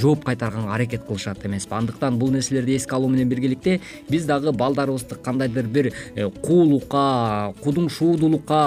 жооп 0.00 0.24
кайтарганга 0.24 0.74
аракет 0.74 1.04
кылышат 1.06 1.44
эмеспи 1.46 1.74
андыктан 1.74 2.18
бул 2.18 2.30
нерселерди 2.30 2.76
эске 2.76 2.94
алуу 2.96 3.08
менен 3.08 3.28
биргеликте 3.28 3.80
биз 4.08 4.24
дагы 4.24 4.52
балдарыбызды 4.52 5.14
кандайдыр 5.16 5.66
бир 5.66 5.92
э, 6.14 6.30
куулукка 6.30 7.54
кудумшуудулукка 7.62 8.62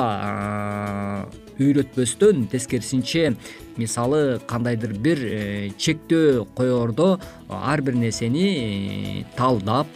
үйрөтпөстөн 1.60 2.48
тескерисинче 2.52 3.36
мисалы 3.78 4.40
кандайдыр 4.48 4.94
бир 4.94 5.20
э, 5.22 5.70
чектөө 5.78 6.46
коердо 6.58 7.20
ар 7.50 7.82
бир 7.82 7.96
нерсени 7.96 9.26
талдап 9.38 9.88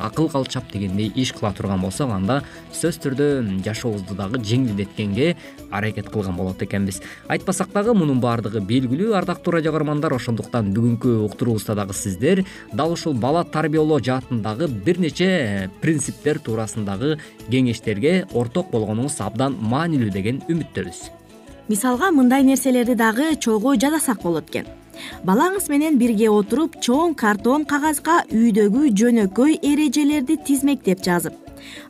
акыл 0.00 0.28
калчап 0.28 0.70
дегендей 0.72 1.12
иш 1.14 1.32
кыла 1.32 1.52
турган 1.52 1.80
болсок 1.80 2.10
анда 2.10 2.42
сөзсүз 2.72 3.00
түрдө 3.04 3.28
жашообузду 3.64 4.16
дагы 4.18 4.40
жеңилдеткенге 4.42 5.36
аракет 5.70 6.10
кылган 6.10 6.36
болот 6.36 6.62
экенбиз. 6.62 7.00
Айтпасак 7.28 7.72
дагы 7.72 7.94
мунун 7.94 8.20
баардыгы 8.20 8.60
белгилүү 8.60 9.14
ардактуу 9.18 9.54
радио 9.56 9.72
каармандар 9.74 10.14
ошондуктан 10.14 10.72
бүгүнкү 10.74 11.16
уктуруубузда 11.28 11.74
дагы 11.78 11.94
сиздер 11.94 12.44
дал 12.72 12.92
ушул 12.92 13.14
бала 13.14 13.44
тарбиялоо 13.44 14.00
жаатындагы 14.00 14.68
бир 14.68 14.98
нече 14.98 15.26
э, 15.26 15.68
принциптер 15.80 16.38
туурасындагы 16.38 17.18
кеңештерге 17.48 18.24
орток 18.32 18.70
болгонуңуз 18.74 19.20
абдан 19.24 19.58
маанилүү 19.60 20.10
деген 20.14 20.42
үмүттөбүз 20.48 21.13
мисалга 21.68 22.10
мындай 22.10 22.42
нерселерди 22.42 22.94
дагы 22.94 23.36
чогуу 23.36 23.76
жасасак 23.76 24.22
болот 24.22 24.50
экен. 24.50 24.66
Балаңыз 25.24 25.68
менен 25.70 25.96
бирге 25.98 26.28
отуруп 26.30 26.76
чоң 26.84 27.14
картон 27.18 27.64
кагазга 27.64 28.22
үйдөгү 28.30 28.92
жөнөкөй 29.00 29.58
эрежелерди 29.62 30.36
тизмектеп 30.46 31.02
жазып 31.02 31.34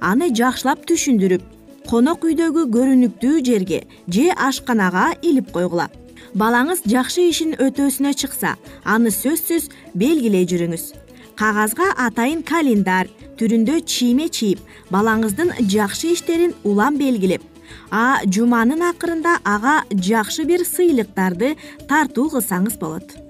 аны 0.00 0.30
жакшылап 0.38 0.86
түшүндүрүп 0.88 1.44
конок 1.90 2.24
үйдөгү 2.24 2.64
көрүнүктүү 2.74 3.44
жерге 3.44 3.84
же 4.08 4.30
ашканага 4.32 5.12
илип 5.22 5.52
койгула. 5.52 5.90
Балаңыз 6.34 6.82
жакшы 6.90 7.28
ишин 7.28 7.54
өтөөсүнө 7.62 8.14
чыкса 8.18 8.54
аны 8.84 9.12
сөзсүз 9.14 9.68
белгилей 9.94 10.46
жүрүңүз. 10.50 10.84
Кагазга 11.38 11.90
атайын 12.06 12.42
календарь 12.46 13.10
түрүндө 13.38 13.80
чийме 13.90 14.28
чийип 14.28 14.62
балаңыздын 14.94 15.52
жакшы 15.70 16.14
иштерин 16.14 16.54
улам 16.64 16.98
белгилеп 16.98 17.42
а 17.90 18.20
жуманын 18.36 18.86
акырында 18.90 19.38
ага 19.56 19.76
жакшы 20.08 20.46
бир 20.48 20.66
сыйлыктарды 20.68 21.54
тартуу 21.90 22.30
кылсаңыз 22.34 22.78
болот 22.80 23.23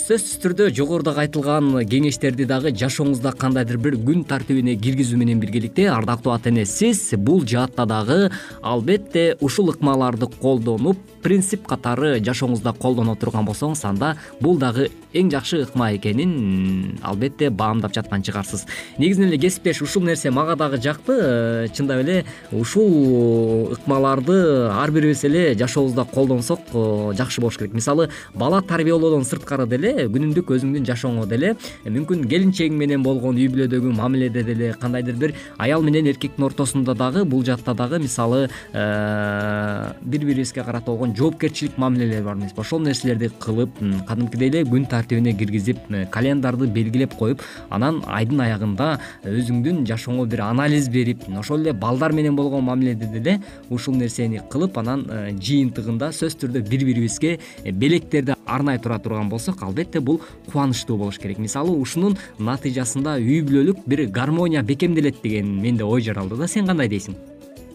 сөзсүз 0.00 0.40
түрдө 0.42 0.66
жогорудагы 0.74 1.24
айтылган 1.24 1.68
кеңештерди 1.90 2.46
дагы 2.48 2.72
жашооңузда 2.80 3.32
кандайдыр 3.40 3.78
бир 3.82 3.96
күн 4.00 4.24
тартибине 4.28 4.76
киргизүү 4.80 5.18
менен 5.20 5.42
биргеликте 5.42 5.88
ардактуу 5.92 6.32
ата 6.32 6.48
эне 6.50 6.64
сиз 6.64 7.02
бул 7.16 7.44
жаатта 7.46 7.86
дагы 7.86 8.30
албетте 8.62 9.36
ушул 9.40 9.70
ыкмаларды 9.74 10.30
колдонуп 10.40 10.98
принцип 11.22 11.66
катары 11.68 12.18
жашооңузда 12.24 12.72
колдоно 12.80 13.14
турган 13.20 13.44
болсоңуз 13.48 13.84
анда 13.88 14.14
бул 14.40 14.58
дагы 14.58 14.88
эң 15.12 15.30
жакшы 15.32 15.64
ыкма 15.64 15.90
экенин 15.96 16.98
албетте 17.02 17.50
баамдап 17.50 17.94
жаткан 17.94 18.22
чыгарсыз. 18.22 18.64
Негизинен 18.98 19.30
эле 19.30 19.38
кесиптеш 19.42 19.82
ушул 19.82 20.04
нерсе 20.06 20.30
мага 20.30 20.56
дагы 20.56 20.80
жакты 20.82 21.16
э, 21.18 21.68
чындап 21.74 22.04
эле 22.04 22.24
ушул 22.52 23.72
ыкмаларды 23.72 24.68
ар 24.70 24.90
бирибиз 24.90 25.24
эле 25.24 25.54
жашообузда 25.58 26.04
колдонсок 26.04 26.60
э, 26.72 27.12
жакшы 27.18 27.40
болуш 27.40 27.58
керек. 27.58 27.74
Мисалы 27.74 28.10
бала 28.34 28.62
тарбиялоодон 28.62 29.24
сырткары 29.24 29.66
деле 29.66 29.89
күнүмдүк 30.10 30.52
өзүңдүн 30.56 30.86
жашооңо 30.88 31.26
деле 31.30 31.54
мүмкүн 31.84 32.26
келинчегиң 32.30 32.76
менен 32.78 33.04
болгон 33.04 33.38
үй 33.40 33.48
бүлөдөгү 33.52 33.92
мамиледе 33.96 34.42
деле 34.46 34.72
кандайдыр 34.80 35.16
бир 35.20 35.34
аял 35.58 35.82
менен 35.82 36.06
эркектин 36.10 36.44
ортосунда 36.46 36.94
дагы 36.94 37.24
бул 37.24 37.44
жакта 37.44 37.74
дагы 37.74 37.98
мисалы 37.98 38.48
э, 38.72 39.92
бири 40.02 40.24
бирибизге 40.24 40.64
карата 40.64 40.90
болгон 40.90 41.14
жоопкерчилик 41.16 41.78
мамилелер 41.78 42.22
бар 42.24 42.36
эмеспи 42.36 42.60
ошол 42.60 42.80
нерселерди 42.80 43.30
кылып 43.40 43.70
кадимкидей 44.08 44.48
эле 44.48 44.62
күн 44.64 44.88
тартибине 44.88 45.32
киргизип 45.32 45.78
э, 45.90 46.06
календарды 46.10 46.66
белгилеп 46.66 47.14
коюп 47.18 47.42
анан 47.70 48.02
айдын 48.06 48.44
аягында 48.46 48.90
өзүңдүн 49.24 49.84
жашооңо 49.90 50.26
бир 50.30 50.44
анализ 50.46 50.88
берип 50.88 51.26
ошол 51.38 51.60
эле 51.60 51.72
балдар 51.72 52.12
менен 52.12 52.36
болгон 52.36 52.64
мамиледе 52.64 53.06
деле 53.06 53.40
ушул 53.70 53.94
нерсени 53.94 54.40
кылып 54.50 54.78
анан 54.78 55.06
э, 55.10 55.30
жыйынтыгында 55.36 56.12
сөзсүз 56.16 56.40
түрдө 56.44 56.64
бири 56.68 56.92
бирибизге 56.92 57.38
белектерди 57.72 58.39
арнай 58.50 58.78
тура 58.78 58.98
турган 58.98 59.30
болсок 59.30 59.62
албетте 59.62 60.00
бул 60.00 60.20
кубанычтуу 60.50 60.98
болуш 60.98 61.18
керек. 61.18 61.38
Мисалы 61.38 61.70
ушунун 61.70 62.18
натыйжасында 62.38 63.16
үй 63.22 63.40
бүлөлүк 63.46 63.86
бир 63.86 64.06
гармония 64.10 64.62
бекемделет 64.62 65.22
деген 65.22 65.60
менде 65.62 65.84
ой 65.84 66.02
жаралды 66.02 66.36
да. 66.36 66.48
Сен 66.48 66.66
кандай 66.66 66.88
дейсиң? 66.88 67.14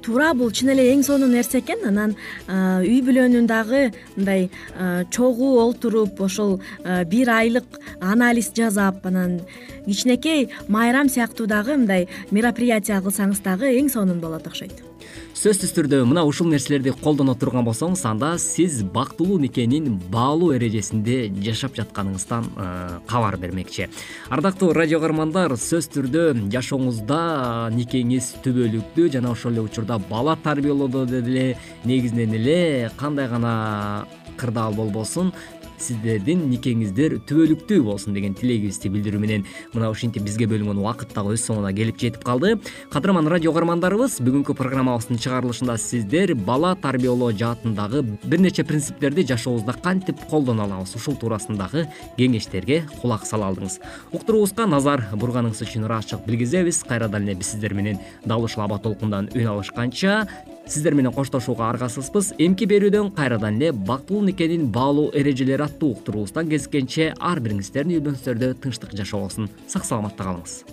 Туура 0.06 0.36
бул 0.38 0.52
чын 0.54 0.70
эле 0.70 0.84
эң 0.94 1.02
сонун 1.02 1.32
нерсе 1.34 1.64
экен. 1.64 1.82
Анан 1.90 2.14
үй 2.86 3.00
бүлөнүн 3.02 3.48
дагы 3.50 3.88
мындай 4.16 4.52
чогуу 5.10 5.56
олтуруп 5.64 6.22
ошол 6.22 6.60
бир 7.10 7.32
айлык 7.34 7.80
анализ 8.02 8.52
жасап 8.54 9.06
анан 9.10 9.40
кичинекей 9.88 10.52
майрам 10.68 11.10
сыяктуу 11.10 11.48
дагы 11.48 11.80
мындай 11.80 12.10
мероприятие 12.30 13.02
кылсаңыз 13.02 13.42
дагы 13.42 13.74
эң 13.80 13.90
сонун 13.90 14.22
болот 14.22 14.46
окшойт 14.46 14.84
сөзсүз 15.36 15.74
түрдө 15.76 15.98
мына 16.08 16.22
ушул 16.24 16.48
нерселерди 16.48 16.94
колдоно 17.04 17.34
турган 17.36 17.66
болсоңуз 17.68 18.06
анда 18.08 18.30
сиз 18.40 18.78
бактылуу 18.96 19.36
никенин 19.44 19.98
баалуу 20.14 20.54
эрежесинде 20.56 21.28
жашап 21.44 21.76
жатканыңыздан 21.76 22.48
э, 22.56 22.78
кабар 23.10 23.36
бермекчи. 23.38 23.90
Ардактуу 24.32 24.72
радио 24.74 25.02
каармандар 25.04 25.58
сөзсүз 25.60 25.92
түрдө 25.92 26.26
жашооңузда 26.56 27.20
никеңиз 27.76 28.32
түбөлүктүү 28.48 29.12
жана 29.18 29.36
ошол 29.36 29.58
эле 29.58 29.66
учурда 29.68 30.00
бала 30.10 30.38
тарбиялоодо 30.40 31.04
деле 31.06 31.58
негизинен 31.84 32.40
эле 32.40 32.92
кандай 32.96 33.28
гана 33.28 34.08
кырдаал 34.38 34.74
болбосун 34.74 35.34
сиздердин 35.80 36.46
никеңиздер 36.50 37.18
түбөлүктүү 37.28 37.82
болсун 37.86 38.16
деген 38.16 38.34
тилегибизди 38.38 38.90
билдирүү 38.90 39.20
менен. 39.22 39.46
Мына 39.74 39.90
ушинтип 39.92 40.24
бизге 40.24 40.48
бөлүнгөн 40.52 40.80
убакыт 40.82 41.14
дагы 41.16 41.36
өз 41.36 41.44
соңуна 41.48 41.74
келип 41.76 42.00
жетип 42.00 42.24
калды. 42.24 42.56
Кадырман 42.94 43.28
радио 43.32 43.54
каармандарыбыз 43.56 44.20
бүгүнкү 44.26 44.56
программабыздын 44.58 45.20
чыгарылышында 45.22 45.78
сиздер 45.82 46.36
бала 46.36 46.76
тарбиялоо 46.76 47.32
жаатындагы 47.32 48.04
бир 48.24 48.40
нече 48.40 48.64
принциптерди 48.64 49.26
жашообузда 49.28 49.78
кантип 49.84 50.24
колдоно 50.30 50.64
алабыз 50.64 50.96
ушул 50.96 51.16
туурасындагы 51.20 51.88
кеңештерге 52.18 52.84
кулак 53.02 53.26
сала 53.26 53.52
алдыңыз. 53.52 53.80
Уктуруубузга 54.12 54.66
назар 54.66 55.08
бурганыңыз 55.14 55.62
үчүн 55.66 55.86
ыраазычылык 55.90 56.26
билгизебиз. 56.26 56.84
Кайрадан 56.88 57.28
эле 57.28 57.36
биз 57.36 57.54
сиздер 57.54 57.74
менен 57.74 58.00
дал 58.26 58.44
ушул 58.44 58.64
аба 58.64 58.80
толкундан 58.80 59.30
үн 59.34 59.48
алышканча 59.48 60.28
сиздер 60.68 60.96
менен 60.96 61.14
коштошууга 61.14 61.70
аргасызбыз. 61.70 62.34
Эмки 62.40 62.66
берүүдөн 62.66 63.12
кайрадан 63.16 63.60
эле 63.60 63.72
бактылуу 63.72 64.24
никенин 64.26 64.72
баалуу 64.72 65.12
эрежелери 65.14 65.62
аттуу 65.66 65.92
уктуруубуздан 65.98 66.50
кезишкенче 66.52 67.12
ар 67.20 67.42
бириңиздердин 67.44 67.98
үй 67.98 68.06
бүлөңүздөрдө 68.06 68.54
тынчтык 68.64 68.96
жашогосун 69.02 69.50
сак 69.68 69.86
саламатта 69.90 70.30
калыңыз. 70.30 70.64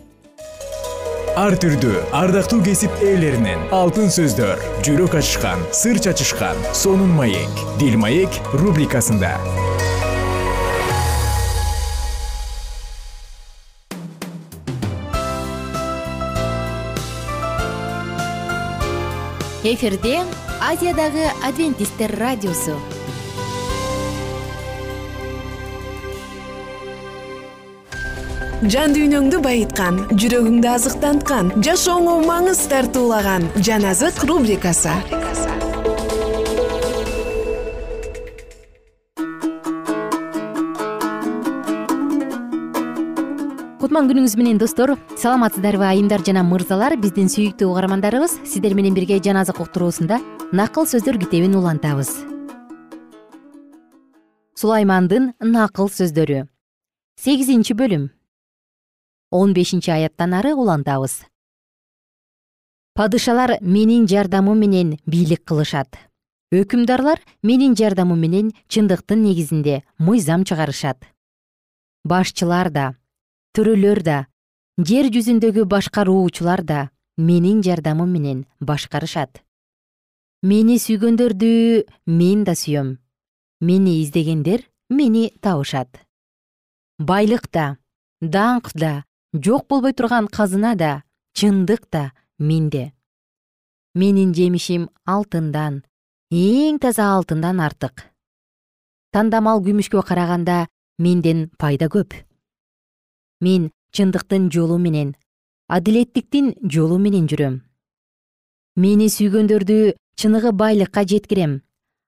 Ар 1.33 1.55
түрдүү 1.57 1.97
ардактуу 2.13 2.59
кесип 2.61 2.93
ээлеринен 3.01 3.71
алтын 3.73 4.11
сөздөр 4.13 4.61
жүрөк 4.85 5.15
ачышкан 5.17 5.63
сыр 5.73 5.97
чачышкан 6.05 6.59
сонун 6.77 7.15
маек 7.17 7.63
дил 7.81 7.97
маек 7.97 8.37
рубрикасында. 8.53 9.33
Эфирде 19.65 20.19
азиядагы 20.61 21.31
адвентисттер 21.49 22.13
радиосу 22.19 22.77
жан 28.63 28.93
дүйнөңдү 28.95 29.41
байыткан 29.43 29.97
жүрөгүңдү 30.15 30.69
азыктанткан 30.71 31.49
жашооңо 31.67 32.21
маңыз 32.29 32.61
тартуулаган 32.71 33.49
жан 33.59 33.83
азык 33.91 34.21
рубрикасы. 34.29 34.93
Кутман 43.83 44.07
күнүңүз 44.07 44.39
менен 44.39 44.63
достор 44.63 44.95
саламатсыздарбы 45.19 45.89
айымдар 45.89 46.23
жана 46.23 46.47
мырзалар 46.47 46.95
биздин 47.03 47.27
сүйүктүү 47.27 47.67
угармандарыбыз 47.67 48.39
сиздер 48.47 48.79
менен 48.79 48.95
бирге 48.95 49.19
жан 49.19 49.43
азык 49.43 49.59
уктуруусунда 49.59 50.23
накыл 50.55 50.87
сөздөр 50.87 51.19
китебин 51.19 51.59
улантабыз. 51.59 52.15
Сулаймандын 54.55 55.33
накыл 55.43 55.91
сөздөрү 55.91 56.45
сегизинчи 57.19 57.75
бөлүм 57.75 58.13
он 59.33 59.55
бешинчи 59.55 59.91
аяттан 59.91 60.35
ары 60.35 60.55
улантабыз. 60.55 61.25
Падышалар 62.95 63.57
менин 63.61 64.07
жардамым 64.07 64.59
менен 64.61 64.99
бийлик 65.07 65.45
кылышат. 65.45 65.97
Өкүмдарлар 66.53 67.23
менин 67.43 67.75
жардамым 67.75 68.21
менен 68.21 68.53
чындыктын 68.69 69.23
негизинде 69.25 69.83
мыйзам 69.99 70.45
чыгарышат. 70.45 71.01
Башчылар 72.05 72.69
да 72.71 72.85
төрөлөр 73.57 74.03
да 74.05 74.19
жер 74.77 75.09
жүзүндөгү 75.15 75.65
башкаруучулар 75.65 76.63
да 76.63 76.91
менин 77.17 77.63
жардамым 77.65 78.13
менен 78.13 78.45
башкарышат. 78.61 79.41
Мени 80.43 80.77
сүйгөндөрдү 80.77 81.87
мен 82.07 82.45
да 82.45 82.53
сүйөм. 82.53 82.99
Мени 83.61 84.03
издегендер 84.03 84.67
мени 84.91 85.31
табышат. 85.41 86.03
Байлык 86.99 87.49
да 87.53 87.79
даңк 88.21 88.75
да 88.75 89.05
жок 89.33 89.67
болбой 89.69 89.93
турган 89.93 90.29
казына 90.29 90.75
да 90.77 91.03
чындык 91.35 91.89
да 91.91 92.13
менде. 92.39 92.93
Менин 93.95 94.35
жемишим 94.35 94.89
алтындан 95.07 95.83
эң 96.31 96.79
таза 96.79 97.13
алтындан 97.17 97.61
артык. 97.61 98.09
Тандамал 99.13 99.61
күмүшкө 99.65 100.03
караганда 100.05 100.69
менден 100.99 101.51
пайда 101.59 101.89
көп. 101.89 102.15
Мен 103.41 103.71
чындыктын 103.93 104.51
жолу 104.51 104.79
менен 104.79 105.17
адилеттиктин 105.69 106.55
жолу 106.69 106.99
менен 106.99 107.27
жүрөм. 107.29 107.61
Мени 108.77 109.09
сүйгөндөрдү 109.13 109.93
чыныгы 110.17 110.53
байлыкка 110.53 111.05
жеткирем 111.05 111.61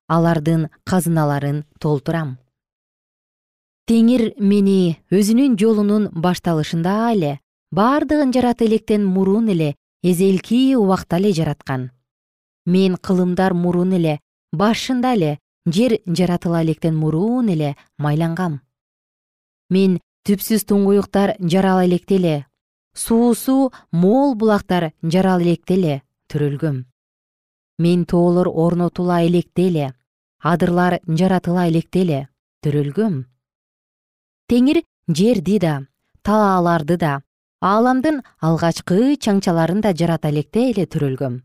алардын 0.08 0.68
казыналарын 0.84 1.64
толтурам 1.80 2.38
теңир 3.90 4.31
мени 4.40 4.97
өзүнүн 5.12 5.57
жолунун 5.61 6.07
башталышында 6.25 6.92
эле 7.12 7.33
бардыгын 7.77 8.31
жарата 8.33 8.64
электен 8.64 9.05
мурун 9.05 9.51
эле 9.53 9.75
эзелки 10.03 10.75
убакта 10.77 11.18
эле 11.20 11.33
жараткан. 11.37 11.90
Мен 12.64 12.97
кылымдар 12.97 13.53
мурун 13.53 13.92
эле 13.92 14.20
башында 14.53 15.12
эле 15.18 15.38
жер 15.66 15.99
жаратыла 16.07 16.62
электен 16.64 16.97
мурун 16.97 17.51
эле 17.53 17.75
майлангам. 17.99 18.62
Мен 19.68 20.01
түпсүз 20.25 20.64
туңгуюктар 20.64 21.35
жарала 21.40 21.85
электе 21.85 22.16
эле 22.16 22.47
суусу 22.97 23.70
мол 23.92 24.35
булактар 24.35 24.92
жарала 25.03 25.42
электе 25.42 25.75
эле 25.75 26.01
төрөлгөм. 26.33 26.85
Мен 27.79 28.07
тоолор 28.07 28.49
орнотула 28.49 29.27
электе 29.27 29.68
эле 29.68 29.92
адырлар 30.40 31.01
жаратыла 31.07 31.68
электе 31.68 32.01
эле 32.01 32.29
төрөлгөм 32.64 33.25
теңир 34.48 34.83
жерди 35.09 35.59
да 35.59 35.74
талааларды 36.22 36.96
да 36.96 37.20
ааламдын 37.61 38.20
алгачкы 38.40 39.16
чаңчаларын 39.16 39.80
да 39.80 39.94
жарата 39.96 40.28
электе 40.28 40.70
эле 40.70 40.85
төрөлгөм. 40.87 41.40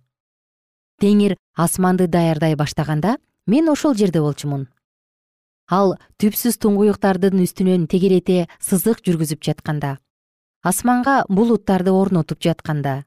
Теңир 0.99 1.38
асманды 1.55 2.07
даярдай 2.07 2.55
баштаганда 2.55 3.17
мен 3.47 3.69
ошол 3.69 3.95
жерде 3.95 4.19
болчумун. 4.19 4.67
Ал 5.69 5.95
түпсүз 6.19 6.57
туңгуюктардын 6.59 7.39
үстүнөн 7.45 7.88
тегерете 7.88 8.47
сызык 8.59 9.03
жүргүзүп 9.05 9.43
жатканда 9.45 9.99
асманга 10.65 11.21
булуттарды 11.29 11.93
орнотуп 11.95 12.41
жатканда 12.43 13.03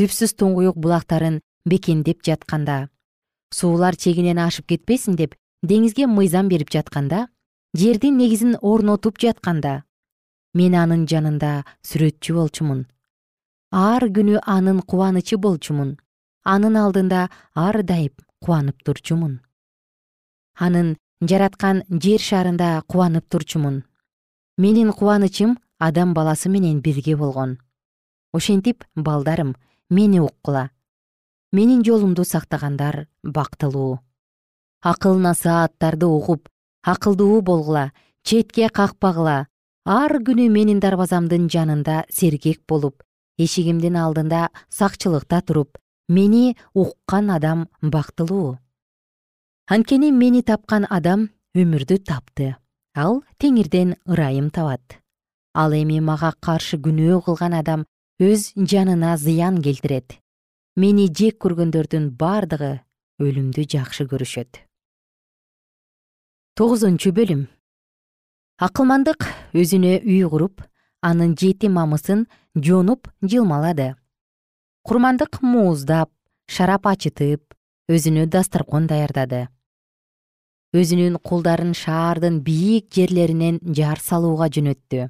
түпсүз 0.00 0.32
туңгуюк 0.40 0.78
булактарын 0.80 1.40
бекемдеп 1.68 2.22
жатканда 2.24 2.76
суулар 3.52 3.98
чегинен 4.00 4.38
ашып 4.40 4.70
кетпесин 4.72 5.18
деп 5.18 5.34
деңизге 5.66 6.06
мыйзам 6.08 6.48
берип 6.48 6.70
жатканда 6.72 7.26
жердин 7.74 8.16
негизин 8.18 8.56
орнотуп 8.60 9.18
жатканда 9.22 9.82
мен 10.54 10.74
анын 10.74 11.04
жанында 11.06 11.62
сүрөтчү 11.86 12.34
болчумун. 12.34 12.86
Ар 13.70 14.08
күнү 14.10 14.40
анын 14.42 14.80
кубанычы 14.82 15.38
болчумун. 15.38 15.94
Анын 16.42 16.76
алдында 16.76 17.28
ар 17.54 17.82
дайым 17.86 18.16
кубанып 18.42 18.82
турчумун. 18.82 19.38
Анын 20.58 20.96
жараткан 21.22 21.84
жер 21.90 22.18
шарында 22.18 22.82
кубанып 22.88 23.28
турчумун. 23.30 23.84
Менин 24.58 24.90
кубанычым 24.92 25.56
адам 25.78 26.14
баласы 26.14 26.48
менен 26.48 26.80
бирге 26.80 27.16
болгон. 27.16 27.58
Ошентип 28.32 28.84
балдарым 28.96 29.54
мени 29.90 30.18
уккула. 30.18 30.70
Менин 31.52 31.84
жолумду 31.84 32.24
сактагандар 32.24 33.06
бактылуу. 33.22 34.00
Акыл 34.82 35.18
насааттарды 35.18 36.06
угуп 36.06 36.48
акылдуу 36.82 37.40
болгула 37.42 37.92
четке 38.22 38.68
какпагыла. 38.68 39.46
Ар 39.84 40.20
күнү 40.20 40.48
менин 40.52 40.80
дарбазамдын 40.80 41.48
жанында 41.48 42.04
сергек 42.12 42.60
болуп 42.68 43.02
эшигимдин 43.38 43.96
алдында 43.96 44.48
сакчылыкта 44.68 45.40
туруп 45.40 45.78
мени 46.08 46.56
уккан 46.74 47.30
адам 47.30 47.68
бактылуу. 47.82 48.58
Анткени 49.66 50.10
мени 50.12 50.42
тапкан 50.42 50.86
адам 50.90 51.30
өмүрдү 51.54 51.98
тапты. 52.04 52.56
Ал 52.94 53.22
теңирден 53.38 53.96
ырайым 54.06 54.50
табат. 54.50 55.00
Ал 55.54 55.72
эми 55.72 56.00
мага 56.00 56.34
каршы 56.40 56.76
күнөө 56.76 57.22
кылган 57.24 57.54
адам 57.54 57.86
өз 58.20 58.52
жанына 58.54 59.16
зыян 59.16 59.62
келтирет. 59.62 60.18
Мени 60.76 61.08
жек 61.08 61.40
көргөндөрдүн 61.42 62.10
бардыгы 62.18 62.80
өлүмдү 63.20 63.66
жакшы 63.70 64.06
көрүшөт 64.10 64.69
тогузунчу 66.60 67.08
бөлүм. 67.16 67.46
Акылмандык 68.60 69.24
өзүнө 69.56 69.94
үй 70.04 70.26
куруп 70.28 70.60
анын 71.00 71.30
жети 71.40 71.70
мамысын 71.72 72.26
жонуп 72.52 73.08
жылмалады. 73.24 73.94
Курмандык 74.84 75.38
мууздап 75.40 76.12
шарап 76.52 76.90
ачытып 76.92 77.56
өзүнө 77.88 78.26
дасторкон 78.28 78.90
даярдады. 78.92 79.46
Өзүнүн 80.76 81.16
кулдарын 81.24 81.72
шаардын 81.72 82.42
бийик 82.44 82.92
жерлеринен 82.92 83.62
жар 83.64 84.04
салууга 84.04 84.52
жөнөттү. 84.52 85.08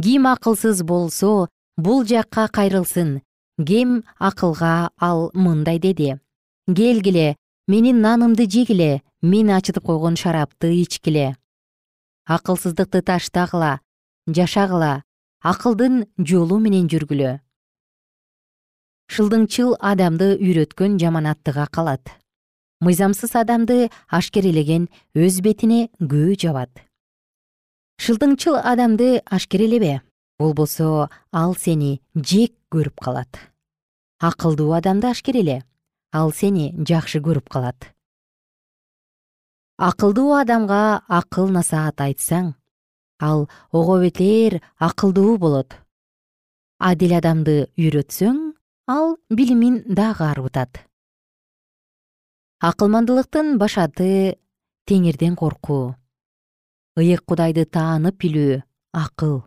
Ким 0.00 0.32
акылсыз 0.32 0.80
болсо 0.80 1.50
бул 1.76 2.06
жакка 2.08 2.48
кайрылсын 2.48 3.18
кем 3.60 4.00
акылга 4.16 4.92
ал 4.96 5.28
мындай 5.34 5.78
деди. 5.78 6.14
Келгиле 6.64 7.36
менин 7.68 8.00
нанымды 8.00 8.48
жегиле 8.48 9.02
мен 9.24 9.48
ачытып 9.48 9.86
койгон 9.88 10.16
шарапты 10.20 10.68
ичкиле. 10.82 11.36
Акылсыздыкты 12.28 13.00
таштагыла 13.00 13.80
жашагыла 14.28 15.02
акылдын 15.40 16.04
жолу 16.18 16.58
менен 16.60 16.90
жүргүлө. 16.92 17.38
Шылдыңчыл 19.08 19.78
адамды 19.80 20.34
үйрөткөн 20.36 20.98
жаманаттыга 21.00 21.64
калат. 21.72 22.12
Мыйзамсыз 22.84 23.32
адамды 23.40 23.88
ашкерелеген 24.08 24.90
өз 25.16 25.40
бетине 25.40 25.88
көө 26.00 26.36
жабат. 26.44 26.84
Шылдыңчыл 28.04 28.60
адамды 28.60 29.22
ашкерелебе 29.24 30.02
болбосо 30.38 31.08
ал 31.32 31.56
сени 31.56 32.02
жек 32.14 32.52
көрүп 32.68 33.00
калат. 33.00 33.40
Акылдуу 34.20 34.72
адамды 34.76 35.08
ашкереле 35.08 35.62
ал 36.12 36.32
сени 36.32 36.74
жакшы 36.76 37.24
көрүп 37.24 37.48
калат 37.48 37.93
акылдуу 39.76 40.34
адамга 40.38 41.02
акыл 41.08 41.48
насаат 41.50 42.00
айтсаң 42.00 42.54
ал 43.18 43.48
ого 43.72 43.98
бетер 44.00 44.60
акылдуу 44.78 45.36
болот. 45.38 45.74
Адил 46.78 47.16
адамды 47.18 47.70
үйрөтсөң 47.78 48.54
ал 48.86 49.16
билимин 49.30 49.82
дагы 49.86 50.24
арбытат. 50.30 50.78
Акылмандылыктын 52.60 53.58
башаты 53.58 54.38
теңирден 54.86 55.34
коркуу 55.34 55.94
ыйык 56.96 57.24
кудайды 57.26 57.64
таанып 57.66 58.20
билүү 58.22 58.62
акыл. 58.92 59.42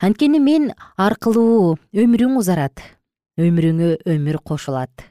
Анткени 0.00 0.40
мен 0.40 0.70
аркылуу 0.96 1.76
өмүрүң 1.92 2.38
узарат 2.38 2.80
өмүрүңө 3.36 3.98
өмүр 4.08 4.40
кошулат. 4.40 5.04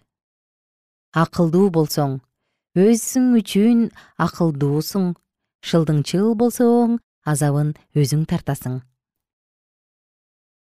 Акылдуу 1.13 1.69
болсоң 1.69 2.21
өзүң 2.77 3.29
үчүн 3.39 3.79
акылдуусуң 4.21 5.13
шылдыңчыл 5.65 6.35
болсоң 6.37 6.97
азабын 7.25 7.73
өзүң 7.97 8.25
тартасың. 8.29 8.81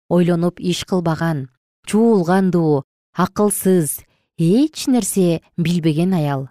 Ойлонуп 0.09 0.61
иш 0.61 0.85
кылбаган 0.89 1.49
чуулгандуу 1.87 2.83
акылсыз 3.13 4.01
эч 4.39 4.87
нерсе 4.89 5.43
билбеген 5.57 6.17
аял. 6.17 6.49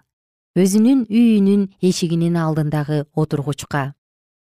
Өзүнүн 0.54 1.06
үйүнүн 1.10 1.66
эшигинин 1.82 2.38
алдындагы 2.38 3.04
отургучка 3.14 3.94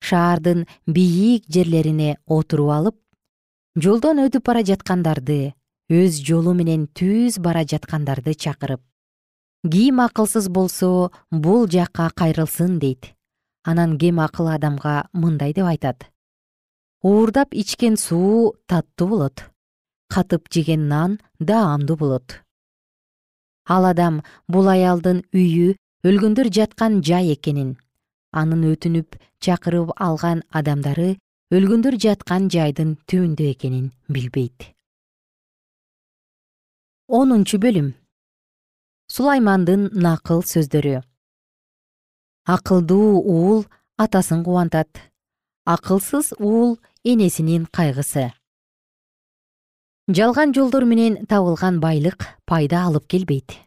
шаардын 0.02 0.66
бийик 0.86 1.46
жерлерине 1.50 2.18
отуруп 2.26 2.74
алып 2.74 2.98
жолдон 3.86 4.22
өтүп 4.26 4.46
бара 4.50 4.62
жаткандарды 4.66 5.54
өз 5.90 6.22
жолу 6.28 6.54
менен 6.58 6.86
түз 7.00 7.40
бара 7.42 7.66
жаткандарды 7.66 8.36
чакырып 8.46 8.82
ким 9.64 10.02
акылсыз 10.02 10.50
болсо 10.50 11.12
бул 11.32 11.68
жакка 11.68 12.10
кайрылсын 12.16 12.80
дейт. 12.80 13.14
Анан 13.64 13.98
кем 13.98 14.20
акыл 14.20 14.48
адамга 14.48 15.08
мындай 15.14 15.54
деп 15.54 15.66
айтат. 15.66 16.12
Уурдап 17.02 17.54
ичкен 17.54 17.98
суу 17.98 18.56
таттуу 18.68 19.08
болот. 19.08 19.44
Катып 20.10 20.48
жеген 20.52 20.88
нан 20.88 21.20
даамдуу 21.40 21.98
болот. 21.98 22.44
Ал 23.68 23.86
адам 23.86 24.24
бул 24.48 24.68
аялдын 24.68 25.26
үйү 25.34 25.76
өлгөндөр 26.04 26.48
жаткан 26.48 27.02
жай 27.04 27.34
экенин 27.34 27.76
анын 28.32 28.64
өтүнүп 28.72 29.18
чакырып 29.44 29.94
алган 29.98 30.44
адамдары 30.60 31.18
өлгөндөр 31.56 31.98
жаткан 32.04 32.50
жайдын 32.54 32.96
түбүндө 33.08 33.52
экенин 33.54 33.92
билбейт. 34.12 34.74
Онунчу 37.08 37.60
бөлүм 37.64 37.94
сулаймандын 39.18 39.90
накыл 39.98 40.44
сөздөрү. 40.46 41.02
Акылдуу 42.46 43.18
уул 43.18 43.64
атасын 43.98 44.44
кубантат. 44.46 44.90
Акылсыз 45.66 46.36
уул 46.38 46.78
энесинин 47.04 47.66
кайгысы. 47.66 48.30
Жалган 50.08 50.54
жолдор 50.54 50.86
менен 50.86 51.26
табылган 51.26 51.80
байлык 51.82 52.28
пайда 52.46 52.84
алып 52.86 53.08
келбейт. 53.10 53.58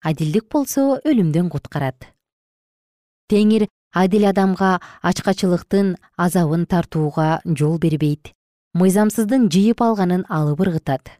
Адилдик 0.00 0.46
болсо 0.52 1.00
өлүмдөн 1.02 1.50
куткарат. 1.50 2.06
Теңир 3.28 3.66
адил 3.90 4.28
адамга 4.30 4.78
ачкачылыктын 5.02 5.96
азабын 6.16 6.68
тартууга 6.70 7.40
жол 7.44 7.80
бербейт. 7.82 8.30
Мыйзамсыздын 8.78 9.50
жыйып 9.50 9.82
алганын 9.82 10.22
алып 10.28 10.62
ыргытат. 10.68 11.10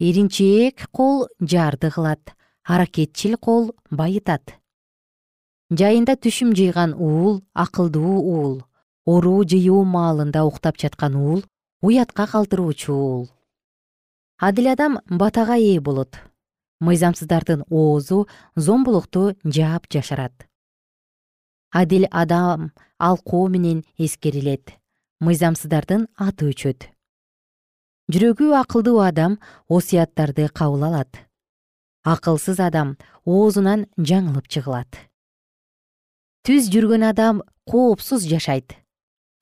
Иринчээк 0.00 0.90
кол 0.90 1.28
жарды 1.40 1.92
кылат 1.94 2.35
аракетчил 2.66 3.36
кол 3.38 3.70
байытат. 3.90 4.54
Жайында 5.70 6.16
түшүм 6.22 6.54
жыйган 6.58 6.94
уул 6.94 7.40
акылдуу 7.54 8.16
уул 8.32 8.56
оруу 9.06 9.44
жыюу 9.50 9.84
маалында 9.84 10.44
уктап 10.50 10.76
жаткан 10.82 11.16
уул 11.16 11.44
уятка 11.82 12.26
калтыруучу 12.26 12.92
уул. 12.92 13.30
Адил 14.38 14.72
адам 14.74 15.00
батага 15.08 15.56
ээ 15.56 15.80
болот. 15.80 16.18
Мыйзамсыздардын 16.80 17.64
оозу 17.70 18.26
зомбулукту 18.54 19.32
жаап 19.44 19.88
жашырат 19.88 20.46
адил 21.76 22.06
адам 22.10 22.72
алкоо 22.98 23.48
менен 23.48 23.84
эскерилет 23.98 24.72
мыйзамсыздардын 25.20 26.06
аты 26.16 26.48
өчөт. 26.52 26.88
Жүрөгү 28.12 28.52
акылдуу 28.56 29.00
адам 29.04 29.36
осуяттарды 29.68 30.48
кабыл 30.48 30.86
алат 30.88 31.25
акылсыз 32.06 32.60
адам 32.62 32.94
оозунан 33.26 33.86
жаңылып 33.98 34.46
жыгылат 34.46 35.00
түз 36.46 36.68
жүргөн 36.70 37.08
адам 37.08 37.42
коопсуз 37.66 38.28
жашайт 38.30 38.76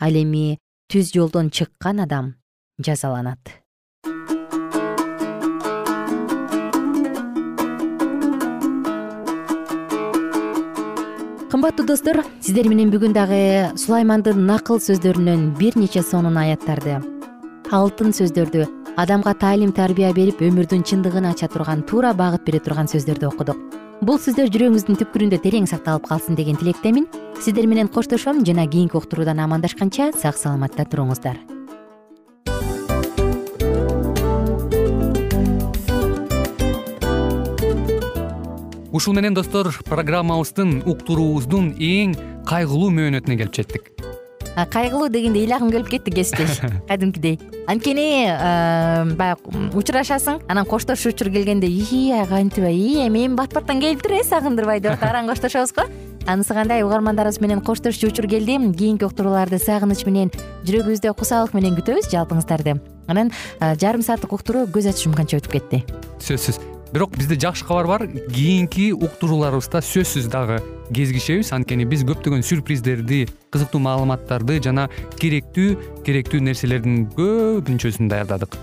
ал 0.01 0.17
эми 0.17 0.57
түз 0.89 1.13
жолдон 1.13 1.51
чыккан 1.51 2.01
адам 2.01 2.35
жазаланат. 2.81 3.61
Кымбаттуу 11.53 11.87
достор 11.87 12.25
сиздер 12.41 12.67
менен 12.67 12.89
бүгүн 12.91 13.13
дагы 13.15 13.43
сулаймандын 13.79 14.41
накыл 14.49 14.81
сөздөрүнөн 14.83 15.53
бир 15.61 15.77
нече 15.79 16.03
сонун 16.03 16.41
аяттарды 16.41 16.97
алтын 17.71 18.11
сөздөрдү 18.17 18.65
адамга 18.97 19.35
таалим 19.35 19.73
тарбия 19.75 20.13
берип 20.15 20.39
өмүрдүн 20.45 20.85
чындыгын 20.87 21.27
ача 21.27 21.49
турган 21.51 21.83
туура 21.83 22.13
багыт 22.15 22.45
бере 22.47 22.61
турган 22.63 22.87
сөздөрдү 22.87 23.27
окудук. 23.27 23.59
Бул 24.07 24.21
сөздөр 24.23 24.53
жүрөгүңүздүн 24.55 24.99
түпкүрүндө 25.01 25.41
терең 25.43 25.67
сакталып 25.67 26.07
калсын 26.07 26.39
деген 26.39 26.59
тилектемин 26.61 27.09
сиздер 27.43 27.67
менен 27.67 27.89
коштошом 27.89 28.45
жана 28.47 28.69
кийинки 28.71 28.97
уктуруудан 28.97 29.41
амандашканча 29.43 30.13
сак 30.15 30.39
саламатта 30.39 30.87
туруңуздар. 30.87 31.41
Ушул 38.95 39.15
менен 39.19 39.35
достор 39.35 39.75
программабыздын 39.89 40.85
уктуруубуздун 40.87 41.75
эң 41.83 42.15
кайгылуу 42.47 42.95
мөөнөтүнө 42.95 43.41
келип 43.43 43.59
жеттик 43.59 43.94
кайгылуу 44.55 45.09
дегенде 45.09 45.41
ыйлагым 45.41 45.71
келип 45.71 45.89
кетти 45.89 46.11
кесиптеш. 46.11 46.61
Кадимкидей. 46.89 47.39
Анткени 47.67 48.27
баягы 49.17 49.71
учурашасың 49.75 50.43
анан 50.49 50.67
коштошуу 50.67 51.13
учур 51.13 51.31
келгенде 51.33 51.67
ии 51.67 52.11
ай 52.13 52.27
кантип 52.27 52.65
ии 52.69 53.07
эми 53.07 53.29
бат 53.35 53.55
баттан 53.55 53.81
келиптир 53.81 54.21
э 54.21 54.25
сагындырбай 54.25 54.81
деп 54.81 54.93
атып 54.93 55.09
араң 55.09 55.31
коштошобуз 55.33 55.73
го? 55.75 55.89
Анысы 56.27 56.55
кандай 56.55 56.83
угармандарыбыз 56.83 57.41
менен 57.41 57.61
коштошчу 57.61 58.09
учур 58.09 58.29
келди 58.29 58.57
кийинки 58.73 59.05
уктурууларды 59.05 59.59
сагыныч 59.59 60.07
менен 60.07 60.31
жүрөгүбүздө 60.65 61.13
кусалык 61.15 61.53
менен 61.55 61.77
күтөбүз 61.77 62.09
жалпыңыздарды. 62.13 62.79
Анан 63.09 63.33
жарым 63.61 64.03
сааттык 64.03 64.33
уктуруу 64.33 64.65
көз 64.67 64.89
ачып 64.89 65.11
жумганча 65.11 65.41
өтүп 65.43 65.59
кетти. 65.59 65.83
Сөзсүз. 66.25 66.61
Бирок 66.95 67.17
бизде 67.19 67.37
жакшы 67.37 67.67
кабар 67.67 67.87
бар. 67.87 68.07
Кийинки 68.07 68.93
уктурууларыбызда 68.93 69.83
сөзсүз 69.85 70.31
дагы 70.33 70.63
кезигишебиз 70.93 71.53
анткени 71.57 71.87
биз 71.89 72.05
көптөгөн 72.05 72.45
сюрприздерди 72.45 73.25
кызыктуу 73.55 73.81
маалыматтарды 73.85 74.61
жана 74.65 74.89
керектүү 75.21 76.03
керектүү 76.05 76.41
нерселердин 76.45 77.07
көпүнчөсүн 77.17 78.11
даярдадык. 78.13 78.59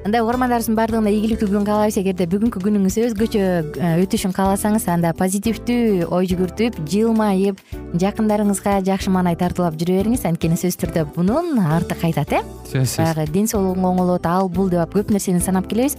Анда 0.00 0.22
угармандарыбыздын 0.24 0.76
баардыгына 0.78 1.10
ийгиликтүү 1.12 1.50
күн 1.50 1.66
каалайбыз. 1.68 1.98
Эгерде 2.00 2.24
бүгүнкү 2.32 2.62
күнүңүз 2.64 2.94
өзгөчө 3.02 3.42
э, 3.76 3.90
өтүшүн 4.00 4.32
кааласаңыз 4.32 4.86
анда 4.88 5.10
позитивдүү 5.18 6.06
ой 6.08 6.30
жүгүртүп 6.30 6.78
жылмайып 6.88 7.60
жакындарыңызга 8.00 8.78
жакшы 8.86 9.12
маанай 9.12 9.36
тартуулап 9.36 9.76
жүрө 9.76 9.98
бериңиз 10.00 10.24
анткени 10.30 10.56
сөзсүз 10.56 10.80
түрдө 10.86 11.04
мунун 11.18 11.60
арты 11.60 11.98
кайтат 12.00 12.32
э? 12.32 12.40
Сөзсүз. 12.70 13.02
Баягы 13.02 13.28
ден 13.34 13.50
соолугуң 13.52 13.90
оңолот 13.92 14.24
ал 14.30 14.48
бул 14.48 14.72
деп 14.72 14.96
көп 14.96 15.12
нерсени 15.12 15.44
санап 15.44 15.68
келебиз 15.68 15.98